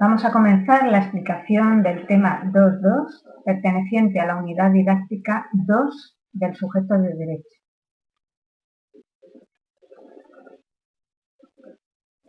Vamos 0.00 0.24
a 0.24 0.30
comenzar 0.30 0.86
la 0.86 0.98
explicación 0.98 1.82
del 1.82 2.06
tema 2.06 2.42
2.2, 2.52 3.42
perteneciente 3.44 4.20
a 4.20 4.26
la 4.26 4.36
unidad 4.36 4.70
didáctica 4.70 5.48
2 5.52 6.18
del 6.34 6.54
sujeto 6.54 6.94
de 6.98 7.14
derecho. 7.16 7.58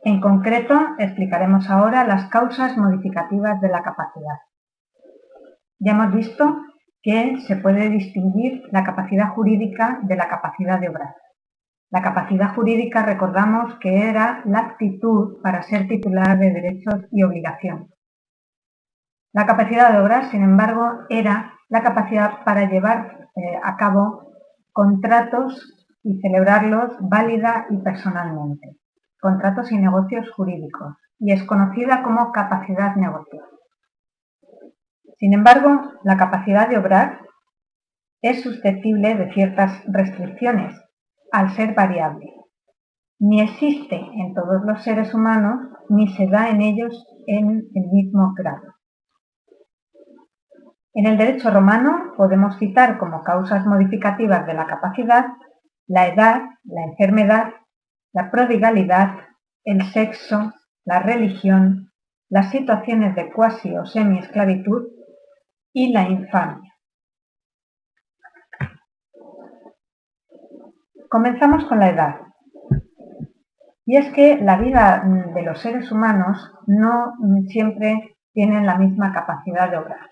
En 0.03 0.19
concreto, 0.19 0.79
explicaremos 0.97 1.69
ahora 1.69 2.07
las 2.07 2.27
causas 2.29 2.75
modificativas 2.75 3.61
de 3.61 3.69
la 3.69 3.83
capacidad. 3.83 4.39
Ya 5.77 5.91
hemos 5.91 6.11
visto 6.11 6.63
que 7.03 7.37
se 7.47 7.55
puede 7.57 7.89
distinguir 7.89 8.63
la 8.71 8.83
capacidad 8.83 9.29
jurídica 9.29 9.99
de 10.01 10.15
la 10.15 10.27
capacidad 10.27 10.79
de 10.79 10.89
obrar. 10.89 11.13
La 11.91 12.03
capacidad 12.03 12.53
jurídica 12.53 13.01
recordamos 13.01 13.79
que 13.79 14.09
era 14.09 14.43
la 14.45 14.59
actitud 14.59 15.41
para 15.41 15.63
ser 15.63 15.87
titular 15.87 16.37
de 16.37 16.51
derechos 16.51 17.07
y 17.11 17.23
obligaciones. 17.23 17.89
La 19.33 19.47
capacidad 19.47 19.91
de 19.91 19.99
obrar, 19.99 20.29
sin 20.29 20.43
embargo, 20.43 20.87
era 21.09 21.53
la 21.67 21.81
capacidad 21.81 22.43
para 22.43 22.69
llevar 22.69 23.29
eh, 23.35 23.59
a 23.63 23.75
cabo 23.77 24.33
contratos 24.71 25.87
y 26.03 26.19
celebrarlos 26.21 26.95
válida 27.01 27.65
y 27.71 27.77
personalmente. 27.77 28.77
Contratos 29.19 29.71
y 29.71 29.77
negocios 29.77 30.29
jurídicos. 30.31 30.95
Y 31.17 31.31
es 31.31 31.43
conocida 31.43 32.03
como 32.03 32.31
capacidad 32.31 32.95
negocial. 32.95 33.45
Sin 35.17 35.33
embargo, 35.33 35.81
la 36.03 36.17
capacidad 36.17 36.69
de 36.69 36.77
obrar 36.77 37.21
es 38.21 38.41
susceptible 38.43 39.15
de 39.15 39.33
ciertas 39.33 39.83
restricciones 39.87 40.79
al 41.31 41.55
ser 41.55 41.73
variable. 41.73 42.33
Ni 43.19 43.41
existe 43.41 43.95
en 43.95 44.33
todos 44.33 44.63
los 44.65 44.83
seres 44.83 45.13
humanos 45.13 45.59
ni 45.89 46.07
se 46.07 46.27
da 46.27 46.49
en 46.49 46.61
ellos 46.61 47.05
en 47.27 47.67
el 47.73 47.87
mismo 47.91 48.33
grado. 48.35 48.75
En 50.93 51.05
el 51.05 51.17
derecho 51.17 51.51
romano 51.51 52.13
podemos 52.17 52.57
citar 52.57 52.97
como 52.97 53.23
causas 53.23 53.65
modificativas 53.65 54.45
de 54.47 54.53
la 54.53 54.65
capacidad 54.65 55.25
la 55.89 56.07
edad, 56.07 56.41
la 56.65 56.83
enfermedad, 56.83 57.51
la 58.13 58.29
prodigalidad, 58.29 59.15
el 59.65 59.81
sexo, 59.91 60.53
la 60.85 60.99
religión, 60.99 61.91
las 62.29 62.51
situaciones 62.51 63.15
de 63.15 63.33
cuasi 63.33 63.75
o 63.75 63.85
semi-esclavitud 63.85 64.87
y 65.73 65.91
la 65.91 66.07
infamia. 66.07 66.68
Comenzamos 71.09 71.65
con 71.65 71.79
la 71.79 71.89
edad. 71.89 72.15
Y 73.83 73.97
es 73.97 74.13
que 74.13 74.37
la 74.37 74.57
vida 74.57 75.03
de 75.33 75.41
los 75.41 75.59
seres 75.59 75.91
humanos 75.91 76.51
no 76.67 77.13
siempre 77.47 78.15
tienen 78.31 78.67
la 78.67 78.77
misma 78.77 79.11
capacidad 79.11 79.71
de 79.71 79.77
obrar. 79.77 80.07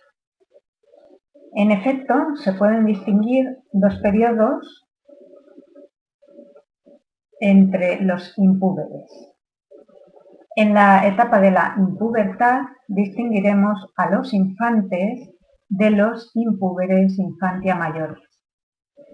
En 1.53 1.70
efecto, 1.70 2.36
se 2.38 2.53
pueden 2.53 2.86
distinguir 2.86 3.45
dos 3.72 4.00
periodos 4.02 4.88
entre 7.40 8.02
los 8.02 8.36
impúberes. 8.40 9.36
En 10.56 10.73
la 10.73 11.06
etapa 11.06 11.40
de 11.40 11.52
la 11.52 11.75
impubertad 11.78 12.62
distinguiremos 12.88 13.94
a 13.95 14.09
los 14.09 14.34
infantes 14.34 15.30
de 15.70 15.92
los 15.92 16.31
impúberes 16.34 17.20
infantia 17.20 17.75
mayores. 17.75 18.24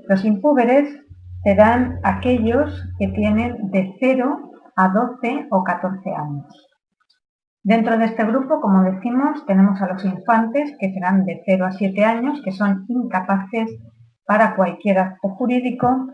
Los 0.08 0.24
impúberes 0.24 1.03
serán 1.44 2.00
aquellos 2.04 2.84
que 2.98 3.08
tienen 3.10 3.70
de 3.72 3.96
0 4.00 4.52
a 4.76 4.88
12 4.90 5.48
o 5.52 5.64
14 5.64 6.10
años. 6.12 6.70
Dentro 7.62 7.98
de 7.98 8.06
este 8.06 8.26
grupo, 8.26 8.60
como 8.60 8.84
decimos, 8.84 9.46
tenemos 9.46 9.82
a 9.82 9.88
los 9.88 10.04
infantes, 10.04 10.76
que 10.80 10.92
serán 10.92 11.26
de 11.26 11.42
0 11.46 11.66
a 11.66 11.72
7 11.72 12.04
años, 12.04 12.42
que 12.44 12.52
son 12.52 12.86
incapaces 12.90 13.70
para 14.26 14.56
cualquier 14.56 15.00
acto 15.00 15.30
jurídico, 15.30 16.08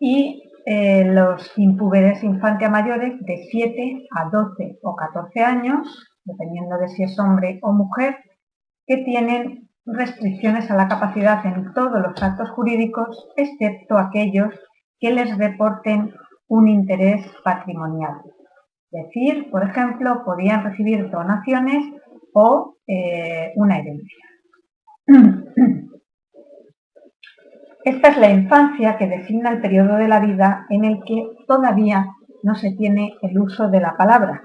y 0.00 0.42
eh, 0.64 1.04
los 1.04 1.56
impúberes 1.58 2.22
infantes 2.22 2.70
mayores 2.70 3.18
de 3.20 3.36
7 3.50 4.06
a 4.16 4.28
12 4.30 4.78
o 4.82 4.94
14 4.94 5.40
años, 5.44 6.08
dependiendo 6.24 6.76
de 6.78 6.88
si 6.88 7.04
es 7.04 7.18
hombre 7.18 7.58
o 7.62 7.72
mujer, 7.72 8.16
que 8.86 8.98
tienen 8.98 9.65
restricciones 9.86 10.70
a 10.70 10.76
la 10.76 10.88
capacidad 10.88 11.44
en 11.46 11.72
todos 11.72 12.00
los 12.00 12.20
actos 12.22 12.50
jurídicos, 12.50 13.28
excepto 13.36 13.96
aquellos 13.96 14.52
que 14.98 15.12
les 15.12 15.36
reporten 15.38 16.12
un 16.48 16.68
interés 16.68 17.24
patrimonial. 17.44 18.20
Es 18.90 19.04
decir, 19.04 19.50
por 19.50 19.62
ejemplo, 19.64 20.22
podían 20.24 20.64
recibir 20.64 21.10
donaciones 21.10 21.84
o 22.32 22.76
eh, 22.86 23.52
una 23.56 23.78
herencia. 23.78 24.24
Esta 27.84 28.08
es 28.08 28.18
la 28.18 28.30
infancia 28.30 28.96
que 28.96 29.06
designa 29.06 29.50
el 29.50 29.60
periodo 29.60 29.96
de 29.96 30.08
la 30.08 30.18
vida 30.18 30.66
en 30.70 30.84
el 30.84 31.04
que 31.04 31.28
todavía 31.46 32.06
no 32.42 32.56
se 32.56 32.72
tiene 32.72 33.14
el 33.22 33.38
uso 33.38 33.68
de 33.68 33.80
la 33.80 33.96
palabra. 33.96 34.42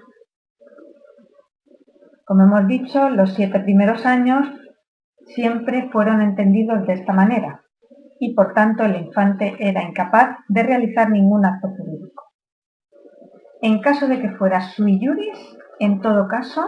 Como 2.23 2.43
hemos 2.43 2.67
dicho, 2.67 3.09
los 3.09 3.33
siete 3.33 3.59
primeros 3.59 4.05
años 4.05 4.47
siempre 5.35 5.89
fueron 5.91 6.21
entendidos 6.21 6.85
de 6.85 6.93
esta 6.93 7.13
manera 7.13 7.63
y 8.19 8.33
por 8.35 8.53
tanto 8.53 8.83
el 8.83 8.95
infante 8.97 9.55
era 9.59 9.83
incapaz 9.83 10.37
de 10.47 10.63
realizar 10.63 11.09
ningún 11.09 11.45
acto 11.45 11.69
jurídico. 11.69 12.23
En 13.61 13.81
caso 13.81 14.07
de 14.07 14.21
que 14.21 14.31
fuera 14.31 14.61
sui 14.61 14.99
juris, 15.03 15.57
en 15.79 16.01
todo 16.01 16.27
caso, 16.27 16.63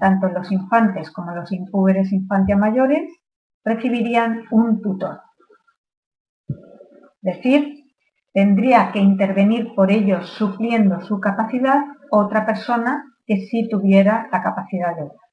tanto 0.00 0.28
los 0.28 0.50
infantes 0.50 1.10
como 1.10 1.32
los 1.32 1.52
impúberes 1.52 2.12
infantia 2.12 2.56
mayores 2.56 3.08
recibirían 3.64 4.42
un 4.50 4.80
tutor. 4.80 5.20
Es 6.48 7.36
decir, 7.36 7.84
tendría 8.32 8.92
que 8.92 8.98
intervenir 8.98 9.74
por 9.74 9.90
ellos 9.90 10.28
supliendo 10.30 11.00
su 11.00 11.20
capacidad 11.20 11.84
otra 12.10 12.46
persona 12.46 13.04
que 13.26 13.38
sí 13.46 13.68
tuviera 13.68 14.28
la 14.30 14.42
capacidad 14.42 14.94
de 14.94 15.02
obra. 15.02 15.25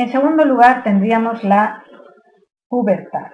En 0.00 0.10
segundo 0.10 0.46
lugar, 0.46 0.82
tendríamos 0.82 1.44
la 1.44 1.84
pubertad. 2.68 3.32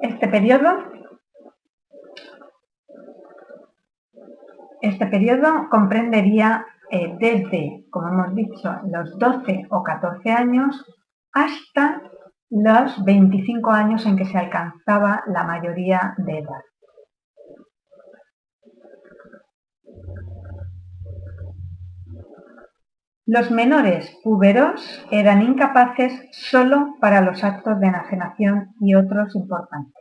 Este 0.00 0.28
periodo, 0.28 0.78
este 4.80 5.06
comprendería 5.68 6.64
eh, 6.90 7.14
desde, 7.20 7.84
como 7.90 8.08
hemos 8.08 8.34
dicho, 8.34 8.74
los 8.90 9.18
12 9.18 9.66
o 9.68 9.82
14 9.82 10.30
años 10.30 10.86
hasta 11.34 12.00
los 12.48 13.04
25 13.04 13.70
años 13.70 14.06
en 14.06 14.16
que 14.16 14.24
se 14.24 14.38
alcanzaba 14.38 15.22
la 15.26 15.44
mayoría 15.44 16.14
de 16.16 16.38
edad. 16.38 16.62
Los 23.26 23.50
menores 23.50 24.14
púberos 24.22 25.02
eran 25.10 25.40
incapaces 25.40 26.28
solo 26.32 26.96
para 27.00 27.22
los 27.22 27.42
actos 27.42 27.80
de 27.80 27.86
enajenación 27.86 28.74
y 28.80 28.94
otros 28.96 29.34
importantes. 29.34 29.94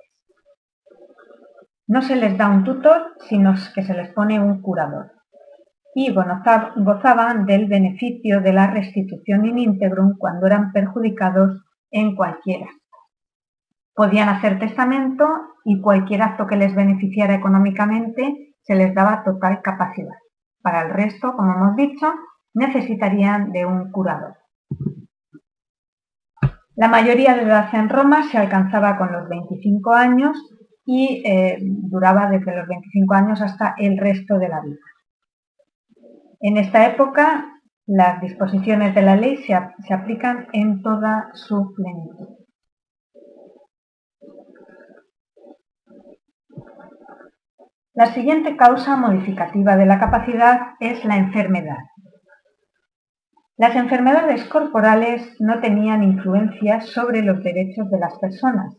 No 1.87 2.02
se 2.02 2.17
les 2.17 2.37
da 2.37 2.49
un 2.49 2.66
tutor, 2.66 3.14
sino 3.29 3.53
que 3.73 3.84
se 3.84 3.93
les 3.93 4.09
pone 4.14 4.41
un 4.41 4.61
curador. 4.61 5.11
Y 5.96 6.14
gozaban 6.14 7.46
del 7.46 7.67
beneficio 7.67 8.41
de 8.41 8.52
la 8.52 8.67
restitución 8.67 9.46
in 9.46 9.58
integrum 9.58 10.17
cuando 10.17 10.47
eran 10.47 10.73
perjudicados 10.73 11.64
en 11.91 12.17
cualquier 12.17 12.64
acto. 12.64 12.97
Podían 13.96 14.28
hacer 14.28 14.59
testamento 14.59 15.29
y 15.64 15.79
cualquier 15.79 16.23
acto 16.23 16.46
que 16.46 16.58
les 16.58 16.76
beneficiara 16.76 17.35
económicamente 17.35 18.55
se 18.64 18.76
les 18.76 18.93
daba 18.93 19.23
total 19.23 19.61
capacidad. 19.61 20.17
Para 20.61 20.81
el 20.81 20.90
resto, 20.90 21.34
como 21.37 21.53
hemos 21.53 21.76
dicho, 21.78 22.11
necesitarían 22.53 23.52
de 23.52 23.66
un 23.66 23.91
curador. 23.91 24.38
La 26.76 26.88
mayoría 26.88 27.35
de 27.35 27.44
edad 27.44 27.73
en 27.73 27.90
Roma 27.90 28.23
se 28.32 28.38
alcanzaba 28.38 28.97
con 28.97 29.11
los 29.11 29.29
25 29.29 29.94
años 29.94 30.38
y 30.85 31.22
eh, 31.26 31.58
duraba 31.61 32.29
desde 32.29 32.55
los 32.55 32.67
25 32.67 33.14
años 33.14 33.41
hasta 33.41 33.76
el 33.78 33.97
resto 33.97 34.40
de 34.40 34.50
la 34.50 34.61
vida. 34.61 34.79
En 36.41 36.58
esta 36.58 36.88
época, 36.88 37.61
las 37.85 38.22
disposiciones 38.22 38.96
de 38.96 39.02
la 39.02 39.16
ley 39.16 39.38
se, 39.38 39.58
se 39.85 39.94
aplican 39.94 40.47
en 40.52 40.82
toda 40.82 41.29
su 41.34 41.73
plenitud. 41.76 42.38
La 47.94 48.08
siguiente 48.08 48.58
causa 48.58 48.96
modificativa 48.96 49.76
de 49.76 49.85
la 49.85 50.00
capacidad 50.00 50.73
es 50.79 51.05
la 51.05 51.17
enfermedad. 51.17 51.78
Las 53.58 53.76
enfermedades 53.76 54.46
corporales 54.46 55.35
no 55.40 55.59
tenían 55.59 56.03
influencia 56.03 56.82
sobre 56.82 57.22
los 57.22 57.44
derechos 57.44 57.90
de 57.90 58.00
las 58.00 58.17
personas, 58.20 58.76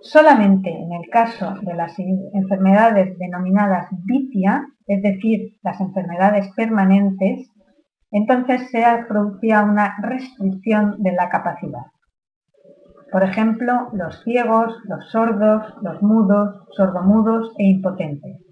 Solamente 0.00 0.70
en 0.70 0.92
el 0.92 1.10
caso 1.10 1.54
de 1.62 1.74
las 1.74 1.98
enfermedades 1.98 3.18
denominadas 3.18 3.88
vitia, 4.04 4.66
es 4.86 5.02
decir, 5.02 5.58
las 5.62 5.80
enfermedades 5.80 6.50
permanentes, 6.54 7.50
entonces 8.12 8.70
se 8.70 8.84
producía 9.08 9.62
una 9.62 9.96
restricción 10.00 11.02
de 11.02 11.12
la 11.12 11.28
capacidad. 11.28 11.86
Por 13.10 13.24
ejemplo, 13.24 13.88
los 13.92 14.22
ciegos, 14.22 14.76
los 14.84 15.10
sordos, 15.10 15.74
los 15.82 16.00
mudos, 16.02 16.64
sordomudos 16.76 17.52
e 17.58 17.64
impotentes. 17.64 18.47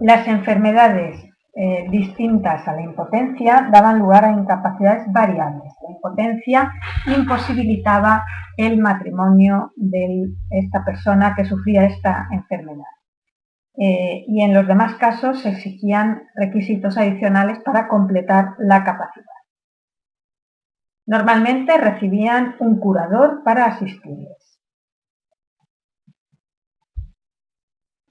Las 0.00 0.26
enfermedades 0.26 1.22
eh, 1.54 1.86
distintas 1.90 2.66
a 2.66 2.72
la 2.72 2.80
impotencia 2.80 3.68
daban 3.70 3.98
lugar 3.98 4.24
a 4.24 4.32
incapacidades 4.32 5.12
variables. 5.12 5.72
La 5.82 5.94
impotencia 5.94 6.72
imposibilitaba 7.06 8.24
el 8.56 8.78
matrimonio 8.78 9.72
de 9.76 10.32
esta 10.50 10.82
persona 10.84 11.34
que 11.36 11.44
sufría 11.44 11.84
esta 11.84 12.28
enfermedad. 12.30 12.84
Eh, 13.76 14.24
y 14.26 14.42
en 14.42 14.54
los 14.54 14.66
demás 14.66 14.94
casos 14.94 15.40
se 15.40 15.50
exigían 15.50 16.22
requisitos 16.34 16.96
adicionales 16.96 17.58
para 17.64 17.86
completar 17.88 18.54
la 18.58 18.82
capacidad. 18.84 19.26
Normalmente 21.06 21.76
recibían 21.76 22.56
un 22.58 22.78
curador 22.78 23.42
para 23.44 23.66
asistirles. 23.66 24.39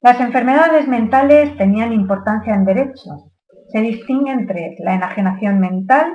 Las 0.02 0.20
enfermedades 0.22 0.88
mentales 0.88 1.58
tenían 1.58 1.94
importancia 1.94 2.54
en 2.54 2.66
derecho 2.66 3.30
se 3.70 3.82
distingue 3.82 4.32
entre 4.32 4.76
la 4.80 4.96
enajenación 4.96 5.60
mental, 5.60 6.14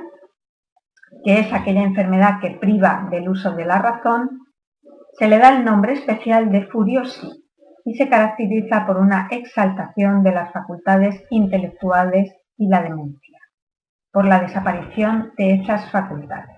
que 1.23 1.39
es 1.39 1.53
aquella 1.53 1.83
enfermedad 1.83 2.39
que 2.41 2.51
priva 2.51 3.07
del 3.09 3.29
uso 3.29 3.55
de 3.55 3.65
la 3.65 3.79
razón, 3.79 4.41
se 5.17 5.27
le 5.27 5.39
da 5.39 5.55
el 5.55 5.63
nombre 5.63 5.93
especial 5.93 6.51
de 6.51 6.67
furiosi 6.67 7.45
y 7.85 7.95
se 7.95 8.09
caracteriza 8.09 8.85
por 8.85 8.97
una 8.97 9.27
exaltación 9.31 10.23
de 10.23 10.33
las 10.33 10.51
facultades 10.51 11.23
intelectuales 11.29 12.35
y 12.57 12.67
la 12.67 12.81
demencia, 12.81 13.39
por 14.11 14.25
la 14.25 14.39
desaparición 14.39 15.31
de 15.37 15.55
esas 15.55 15.89
facultades. 15.91 16.57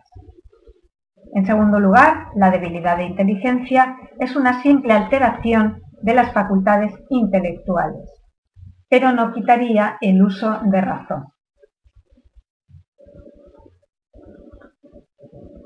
En 1.35 1.45
segundo 1.45 1.79
lugar, 1.79 2.29
la 2.35 2.49
debilidad 2.49 2.97
de 2.97 3.03
inteligencia 3.03 3.97
es 4.19 4.35
una 4.35 4.61
simple 4.63 4.93
alteración 4.93 5.83
de 6.01 6.13
las 6.13 6.33
facultades 6.33 6.93
intelectuales, 7.09 8.09
pero 8.89 9.11
no 9.11 9.33
quitaría 9.33 9.97
el 10.01 10.21
uso 10.21 10.59
de 10.63 10.81
razón. 10.81 11.27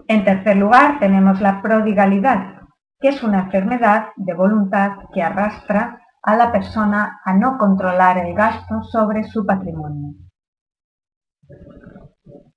En 0.07 0.25
tercer 0.25 0.57
lugar, 0.57 0.99
tenemos 0.99 1.39
la 1.39 1.61
prodigalidad, 1.61 2.61
que 2.99 3.09
es 3.09 3.23
una 3.23 3.43
enfermedad 3.45 4.07
de 4.17 4.33
voluntad 4.33 4.91
que 5.13 5.21
arrastra 5.21 6.01
a 6.21 6.35
la 6.35 6.51
persona 6.51 7.21
a 7.23 7.33
no 7.33 7.57
controlar 7.57 8.17
el 8.17 8.33
gasto 8.35 8.83
sobre 8.83 9.23
su 9.23 9.45
patrimonio. 9.45 10.15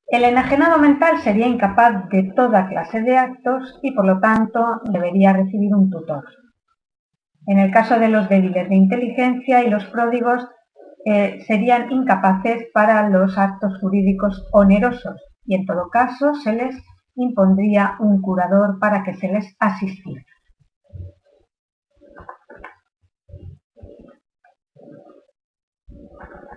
El 0.06 0.24
enajenado 0.24 0.78
mental 0.78 1.18
sería 1.18 1.46
incapaz 1.46 2.08
de 2.08 2.32
toda 2.36 2.68
clase 2.68 3.00
de 3.02 3.16
actos 3.16 3.78
y 3.82 3.92
por 3.92 4.04
lo 4.04 4.20
tanto 4.20 4.80
debería 4.84 5.32
recibir 5.32 5.74
un 5.74 5.90
tutor. 5.90 6.24
En 7.46 7.58
el 7.58 7.70
caso 7.70 7.98
de 7.98 8.08
los 8.08 8.28
débiles 8.28 8.68
de 8.68 8.74
inteligencia 8.74 9.62
y 9.62 9.70
los 9.70 9.84
pródigos, 9.86 10.46
eh, 11.04 11.44
serían 11.46 11.92
incapaces 11.92 12.68
para 12.72 13.08
los 13.10 13.36
actos 13.36 13.78
jurídicos 13.80 14.48
onerosos 14.52 15.20
y 15.44 15.54
en 15.54 15.66
todo 15.66 15.90
caso 15.90 16.34
se 16.34 16.54
les 16.54 16.74
impondría 17.14 17.96
un 18.00 18.22
curador 18.22 18.78
para 18.78 19.04
que 19.04 19.14
se 19.14 19.28
les 19.28 19.54
asistiera. 19.58 20.24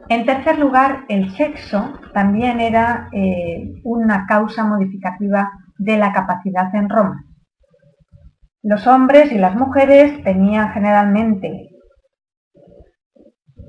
En 0.10 0.26
tercer 0.26 0.58
lugar, 0.58 1.04
el 1.10 1.32
sexo 1.32 2.00
también 2.14 2.62
era 2.62 3.10
eh, 3.12 3.82
una 3.84 4.26
causa 4.26 4.64
modificativa 4.64 5.52
de 5.78 5.98
la 5.98 6.14
capacidad 6.14 6.74
en 6.74 6.88
Roma. 6.90 7.27
Los 8.70 8.86
hombres 8.86 9.32
y 9.32 9.38
las 9.38 9.56
mujeres 9.56 10.22
tenían 10.26 10.74
generalmente 10.74 11.70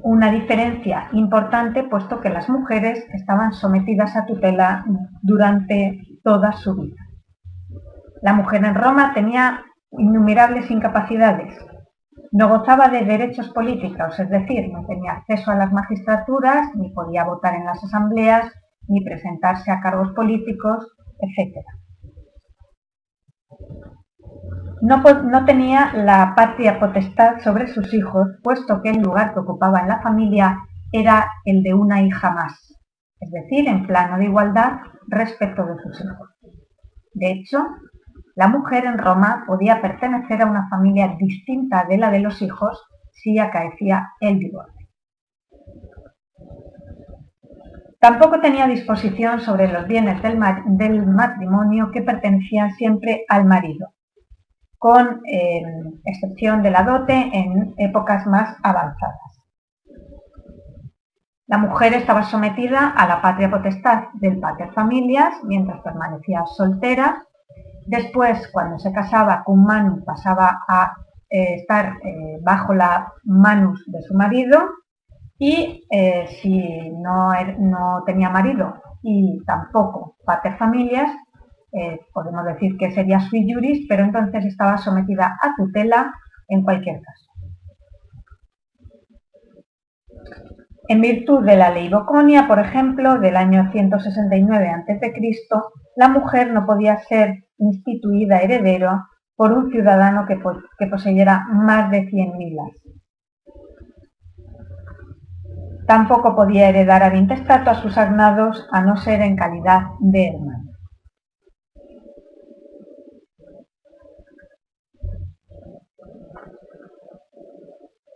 una 0.03 0.33
diferencia 0.33 1.09
importante 1.13 1.85
puesto 1.85 2.21
que 2.21 2.31
las 2.31 2.49
mujeres 2.49 3.07
estaban 3.15 3.53
sometidas 3.53 4.17
a 4.17 4.27
tutela 4.27 4.85
durante 5.23 6.01
toda 6.25 6.51
su 6.51 6.75
vida. 6.75 6.97
La 8.23 8.33
mujer 8.33 8.65
en 8.65 8.75
Roma 8.75 9.13
tenía 9.15 9.63
innumerables 9.93 10.69
incapacidades. 10.69 11.55
No 12.33 12.49
gozaba 12.49 12.89
de 12.89 13.05
derechos 13.05 13.51
políticos, 13.51 14.19
es 14.19 14.29
decir, 14.29 14.69
no 14.73 14.85
tenía 14.85 15.13
acceso 15.13 15.53
a 15.53 15.55
las 15.55 15.73
magistraturas, 15.73 16.75
ni 16.75 16.91
podía 16.91 17.23
votar 17.23 17.55
en 17.55 17.67
las 17.67 17.85
asambleas, 17.85 18.51
ni 18.89 19.05
presentarse 19.05 19.71
a 19.71 19.81
cargos 19.81 20.13
políticos, 20.15 20.93
etc 21.21 21.55
no, 24.81 25.45
tenía 25.45 25.93
la 25.95 26.35
patria 26.37 26.79
potestad 26.79 27.41
sobre 27.41 27.67
sus 27.69 27.93
hijos, 27.93 28.29
puesto 28.43 28.81
que 28.83 28.91
el 28.91 29.03
lugar 29.03 29.35
que 29.35 29.41
ocupaba 29.41 29.81
en 29.81 29.89
la 29.89 30.01
familia 30.01 30.59
era 30.93 31.31
el 31.45 31.63
de 31.63 31.75
una 31.75 32.03
hija 32.03 32.31
más, 32.31 32.75
es 33.21 33.31
decir, 33.31 33.69
en 33.69 33.87
plano 33.87 34.19
de 34.19 34.25
igualdad 34.25 34.81
respecto 35.09 35.65
de 35.67 35.77
sus 35.83 36.01
hijos. 36.01 36.29
De 37.15 37.33
hecho, 37.33 37.67
la 38.37 38.49
mujer 38.49 38.85
en 38.85 38.99
Roma 38.99 39.45
podía 39.47 39.83
pertenecer 39.83 40.43
a 40.43 40.47
una 40.47 40.69
familia 40.69 41.17
distinta 41.19 41.85
de 41.89 41.99
la 41.99 42.11
de 42.11 42.21
los 42.21 42.41
hijos 42.41 42.87
si 43.13 43.39
acaecía 43.39 44.11
el 44.21 44.39
divorcio. 44.39 44.89
Tampoco 48.01 48.41
tenía 48.41 48.69
disposición 48.69 49.41
sobre 49.41 49.67
los 49.67 49.89
bienes 49.89 50.23
del 50.23 51.07
matrimonio 51.07 51.91
que 51.93 52.03
pertenecían 52.03 52.71
siempre 52.77 53.25
al 53.29 53.45
marido, 53.45 53.89
con 54.79 55.23
eh, 55.27 55.63
excepción 56.05 56.63
de 56.63 56.71
la 56.71 56.85
dote 56.85 57.31
en 57.33 57.75
épocas 57.79 58.27
más 58.27 58.57
avanzadas. 58.63 59.41
La 61.47 61.59
mujer 61.59 61.95
estaba 61.95 62.25
sometida 62.25 62.91
a 62.91 63.09
la 63.09 63.23
patria 63.23 63.51
potestad 63.51 64.05
del 64.15 64.39
pater 64.39 64.73
familias 64.73 65.35
mientras 65.45 65.81
permanecía 65.81 66.45
soltera. 66.47 67.25
Después, 67.87 68.49
cuando 68.53 68.79
se 68.79 68.93
casaba 68.93 69.43
con 69.45 69.65
manu, 69.65 70.05
pasaba 70.05 70.61
a 70.69 70.93
eh, 71.31 71.55
estar 71.55 71.95
eh, 72.05 72.39
bajo 72.43 72.75
la 72.75 73.13
manus 73.25 73.83
de 73.87 74.03
su 74.03 74.15
marido 74.15 74.59
y 75.39 75.85
si 76.41 76.91
no, 76.91 77.33
er, 77.33 77.59
no 77.61 78.03
tenía 78.05 78.29
marido 78.29 78.75
y 79.03 79.43
tampoco 79.45 80.17
pater 80.25 80.57
familias, 80.59 81.11
eh, 81.73 82.01
podemos 82.13 82.45
decir 82.45 82.77
que 82.79 82.91
sería 82.91 83.21
sui 83.21 83.51
juris, 83.51 83.87
pero 83.89 84.05
entonces 84.05 84.45
estaba 84.45 84.79
sometida 84.79 85.37
a 85.41 85.55
tutela 85.57 86.13
en 86.49 86.63
cualquier 86.63 87.01
caso. 87.01 87.29
En 90.89 91.03
virtud 91.03 91.45
de 91.45 91.57
la 91.57 91.71
ley 91.71 91.91
Boconia, 91.91 92.49
por 92.49 92.59
ejemplo, 92.59 93.19
del 93.19 93.37
año 93.37 93.71
169 93.71 94.69
a.C., 94.69 95.13
la 95.97 96.09
mujer 96.09 96.51
no 96.51 96.65
podía 96.65 96.97
ser 97.01 97.45
instituida 97.59 98.39
heredero 98.41 99.05
por 99.37 99.53
un 99.53 99.71
ciudadano 99.71 100.27
que, 100.27 100.39
poseyera 100.89 101.45
más 101.53 101.91
de 101.91 102.09
100 102.09 102.39
milas. 102.39 102.71
Tampoco 105.87 106.35
podía 106.35 106.69
heredar 106.71 107.03
a 107.03 107.15
intestato 107.15 107.71
a 107.71 107.75
sus 107.75 107.99
agnados 107.99 108.67
a 108.73 108.81
no 108.83 108.97
ser 108.97 109.21
en 109.21 109.37
calidad 109.37 109.83
de 110.01 110.29
hermano. 110.29 110.68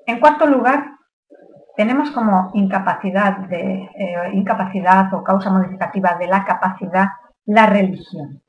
En 0.06 0.21
cuarto 0.21 0.47
lugar, 0.47 0.92
tenemos 1.76 2.11
como 2.11 2.50
eh, 2.54 3.88
incapacidad 4.32 5.12
o 5.14 5.25
causa 5.25 5.50
modificativa 5.50 6.16
de 6.18 6.26
la 6.26 6.44
capacidad 6.44 7.09
la 7.44 7.66
religión. 7.66 8.42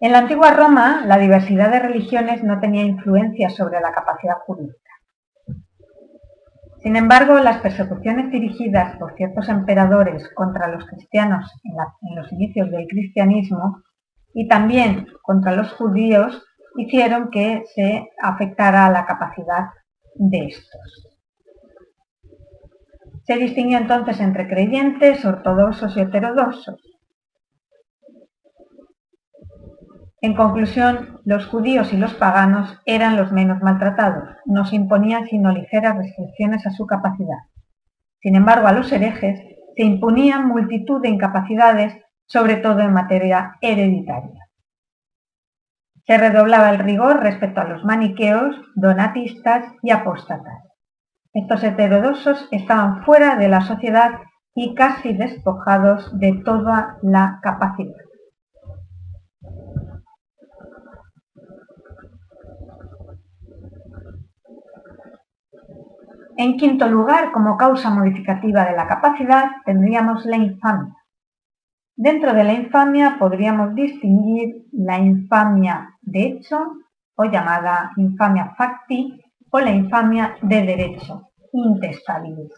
En 0.00 0.12
la 0.12 0.18
antigua 0.18 0.50
Roma, 0.50 1.02
la 1.06 1.16
diversidad 1.16 1.70
de 1.70 1.78
religiones 1.78 2.42
no 2.44 2.60
tenía 2.60 2.82
influencia 2.82 3.48
sobre 3.48 3.80
la 3.80 3.92
capacidad 3.92 4.36
jurídica. 4.44 4.76
Sin 6.82 6.96
embargo, 6.96 7.38
las 7.38 7.58
persecuciones 7.58 8.30
dirigidas 8.30 8.96
por 8.98 9.14
ciertos 9.14 9.48
emperadores 9.48 10.28
contra 10.34 10.68
los 10.68 10.84
cristianos 10.84 11.50
en 11.64 12.14
los 12.14 12.30
inicios 12.32 12.70
del 12.70 12.86
cristianismo 12.86 13.82
y 14.34 14.46
también 14.46 15.06
contra 15.22 15.52
los 15.52 15.72
judíos 15.72 16.44
hicieron 16.76 17.30
que 17.30 17.64
se 17.74 18.10
afectara 18.22 18.90
la 18.90 19.06
capacidad 19.06 19.70
de 20.18 20.46
estos. 20.46 21.08
Se 23.24 23.36
distinguió 23.36 23.78
entonces 23.78 24.20
entre 24.20 24.48
creyentes, 24.48 25.24
ortodoxos 25.24 25.96
y 25.96 26.00
heterodoxos. 26.00 26.80
En 30.20 30.34
conclusión, 30.34 31.20
los 31.24 31.46
judíos 31.46 31.92
y 31.92 31.96
los 31.96 32.14
paganos 32.14 32.80
eran 32.86 33.16
los 33.16 33.32
menos 33.32 33.62
maltratados, 33.62 34.28
no 34.44 34.64
se 34.64 34.76
imponían 34.76 35.26
sino 35.26 35.52
ligeras 35.52 35.96
restricciones 35.96 36.66
a 36.66 36.70
su 36.70 36.86
capacidad. 36.86 37.38
Sin 38.20 38.34
embargo, 38.34 38.66
a 38.66 38.72
los 38.72 38.90
herejes 38.92 39.38
se 39.76 39.82
imponían 39.82 40.48
multitud 40.48 41.02
de 41.02 41.10
incapacidades, 41.10 41.94
sobre 42.26 42.56
todo 42.56 42.80
en 42.80 42.92
materia 42.92 43.56
hereditaria. 43.60 44.45
Se 46.06 46.16
redoblaba 46.18 46.70
el 46.70 46.78
rigor 46.78 47.20
respecto 47.20 47.60
a 47.60 47.64
los 47.64 47.84
maniqueos, 47.84 48.54
donatistas 48.76 49.64
y 49.82 49.90
apóstatas. 49.90 50.62
Estos 51.32 51.64
heterodoxos 51.64 52.48
estaban 52.52 53.04
fuera 53.04 53.34
de 53.34 53.48
la 53.48 53.62
sociedad 53.62 54.20
y 54.54 54.74
casi 54.74 55.14
despojados 55.14 56.16
de 56.18 56.40
toda 56.44 56.98
la 57.02 57.40
capacidad. 57.42 57.96
En 66.38 66.56
quinto 66.56 66.86
lugar, 66.86 67.32
como 67.32 67.56
causa 67.56 67.90
modificativa 67.90 68.64
de 68.64 68.76
la 68.76 68.86
capacidad, 68.86 69.46
tendríamos 69.64 70.24
la 70.24 70.36
infamia. 70.36 70.94
Dentro 71.96 72.34
de 72.34 72.44
la 72.44 72.52
infamia 72.52 73.16
podríamos 73.18 73.74
distinguir 73.74 74.66
la 74.70 74.98
infamia 74.98 75.95
de 76.06 76.22
hecho, 76.22 76.56
o 77.16 77.24
llamada 77.24 77.90
infamia 77.96 78.54
facti, 78.56 79.20
o 79.50 79.60
la 79.60 79.70
infamia 79.70 80.36
de 80.40 80.62
derecho, 80.62 81.30
intestabilis, 81.52 82.52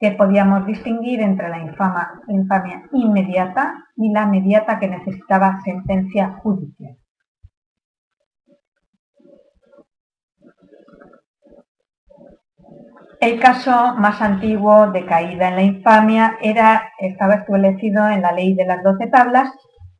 que 0.00 0.12
podíamos 0.12 0.66
distinguir 0.66 1.20
entre 1.20 1.48
la 1.48 1.58
infamia 1.58 2.88
inmediata 2.92 3.84
y 3.96 4.10
la 4.10 4.26
mediata 4.26 4.78
que 4.78 4.88
necesitaba 4.88 5.60
sentencia 5.64 6.32
judicial. 6.42 6.96
El 13.20 13.38
caso 13.38 13.94
más 13.98 14.20
antiguo 14.20 14.90
de 14.90 15.06
caída 15.06 15.48
en 15.48 15.56
la 15.56 15.62
infamia 15.62 16.38
era, 16.40 16.90
estaba 16.98 17.34
establecido 17.34 18.08
en 18.08 18.22
la 18.22 18.32
ley 18.32 18.54
de 18.54 18.64
las 18.64 18.82
doce 18.82 19.06
tablas, 19.06 19.52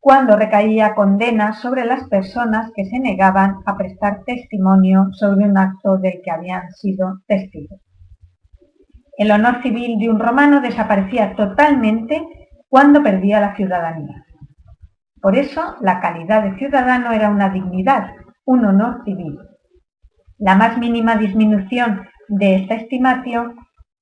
cuando 0.02 0.36
recaía 0.36 0.96
condena 0.96 1.52
sobre 1.52 1.84
las 1.84 2.08
personas 2.08 2.72
que 2.74 2.86
se 2.86 2.98
negaban 2.98 3.58
a 3.64 3.76
prestar 3.76 4.24
testimonio 4.24 5.06
sobre 5.12 5.44
un 5.44 5.56
acto 5.56 5.96
del 5.96 6.20
que 6.24 6.30
habían 6.32 6.72
sido 6.72 7.20
testigos. 7.28 7.80
El 9.16 9.30
honor 9.30 9.62
civil 9.62 10.00
de 10.00 10.10
un 10.10 10.18
romano 10.18 10.60
desaparecía 10.60 11.36
totalmente 11.36 12.20
cuando 12.68 13.00
perdía 13.00 13.38
la 13.38 13.54
ciudadanía. 13.54 14.26
Por 15.20 15.36
eso, 15.36 15.76
la 15.80 16.00
calidad 16.00 16.42
de 16.42 16.58
ciudadano 16.58 17.12
era 17.12 17.30
una 17.30 17.50
dignidad, 17.50 18.10
un 18.44 18.64
honor 18.64 19.04
civil. 19.04 19.38
La 20.36 20.56
más 20.56 20.78
mínima 20.78 21.14
disminución 21.14 22.08
de 22.26 22.56
esta 22.56 22.74
estimación 22.74 23.54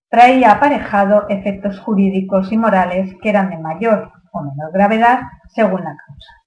traía 0.08 0.52
aparejado 0.52 1.28
efectos 1.28 1.78
jurídicos 1.78 2.50
y 2.52 2.56
morales 2.56 3.14
que 3.20 3.28
eran 3.28 3.50
de 3.50 3.58
mayor 3.58 4.12
menor 4.42 4.72
gravedad 4.72 5.20
según 5.48 5.84
la 5.84 5.96
causa. 5.96 6.40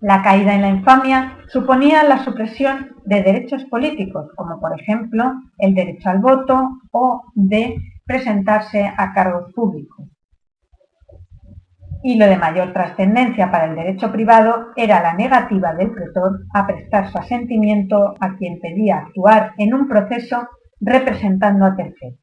La 0.00 0.22
caída 0.22 0.54
en 0.54 0.62
la 0.62 0.68
infamia 0.68 1.36
suponía 1.48 2.02
la 2.04 2.24
supresión 2.24 2.96
de 3.04 3.22
derechos 3.22 3.64
políticos, 3.66 4.30
como 4.34 4.58
por 4.58 4.80
ejemplo 4.80 5.34
el 5.58 5.74
derecho 5.74 6.08
al 6.08 6.20
voto 6.20 6.80
o 6.90 7.24
de 7.34 7.76
presentarse 8.06 8.90
a 8.96 9.12
cargos 9.12 9.52
públicos. 9.52 10.06
Y 12.02 12.16
lo 12.16 12.26
de 12.26 12.38
mayor 12.38 12.72
trascendencia 12.72 13.50
para 13.50 13.66
el 13.66 13.76
derecho 13.76 14.10
privado 14.10 14.68
era 14.74 15.02
la 15.02 15.12
negativa 15.12 15.74
del 15.74 15.90
pretor 15.90 16.46
a 16.54 16.66
prestar 16.66 17.12
su 17.12 17.18
asentimiento 17.18 18.14
a 18.20 18.36
quien 18.36 18.58
pedía 18.58 19.00
actuar 19.00 19.52
en 19.58 19.74
un 19.74 19.86
proceso 19.86 20.48
representando 20.80 21.66
a 21.66 21.76
terceros. 21.76 22.18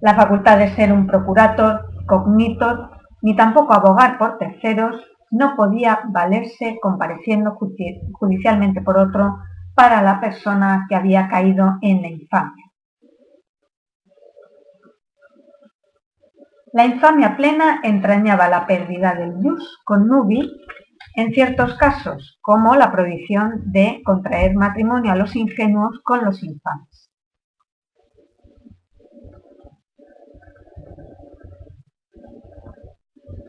La 0.00 0.14
facultad 0.14 0.58
de 0.58 0.70
ser 0.76 0.92
un 0.92 1.08
procurator, 1.08 1.86
cognitor, 2.08 2.90
ni 3.22 3.36
tampoco 3.36 3.72
abogar 3.72 4.18
por 4.18 4.38
terceros, 4.38 4.96
no 5.30 5.54
podía 5.54 6.00
valerse 6.08 6.78
compareciendo 6.82 7.56
judicialmente 8.12 8.82
por 8.82 8.98
otro 8.98 9.38
para 9.74 10.02
la 10.02 10.20
persona 10.20 10.86
que 10.88 10.96
había 10.96 11.28
caído 11.28 11.76
en 11.82 12.02
la 12.02 12.08
infamia. 12.08 12.64
La 16.72 16.84
infamia 16.84 17.36
plena 17.36 17.80
entrañaba 17.82 18.48
la 18.48 18.66
pérdida 18.66 19.14
del 19.14 19.34
jus 19.34 19.78
con 19.84 20.06
nubi 20.06 20.50
en 21.14 21.32
ciertos 21.32 21.74
casos, 21.76 22.38
como 22.42 22.76
la 22.76 22.92
prohibición 22.92 23.72
de 23.72 24.02
contraer 24.04 24.54
matrimonio 24.54 25.12
a 25.12 25.16
los 25.16 25.34
ingenuos 25.34 26.00
con 26.04 26.24
los 26.24 26.42
infames. 26.42 27.07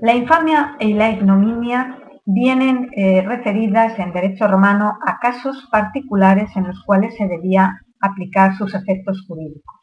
La 0.02 0.16
infamia 0.16 0.78
y 0.80 0.94
la 0.94 1.10
ignominia 1.10 2.00
vienen 2.26 2.90
eh, 2.96 3.22
referidas 3.22 4.00
en 4.00 4.14
derecho 4.14 4.48
romano 4.48 4.98
a 5.06 5.20
casos 5.20 5.68
particulares 5.70 6.56
en 6.56 6.68
los 6.68 6.84
cuales 6.86 7.18
se 7.18 7.28
debía 7.28 7.82
aplicar 8.00 8.56
sus 8.56 8.74
efectos 8.76 9.26
jurídicos. 9.28 9.76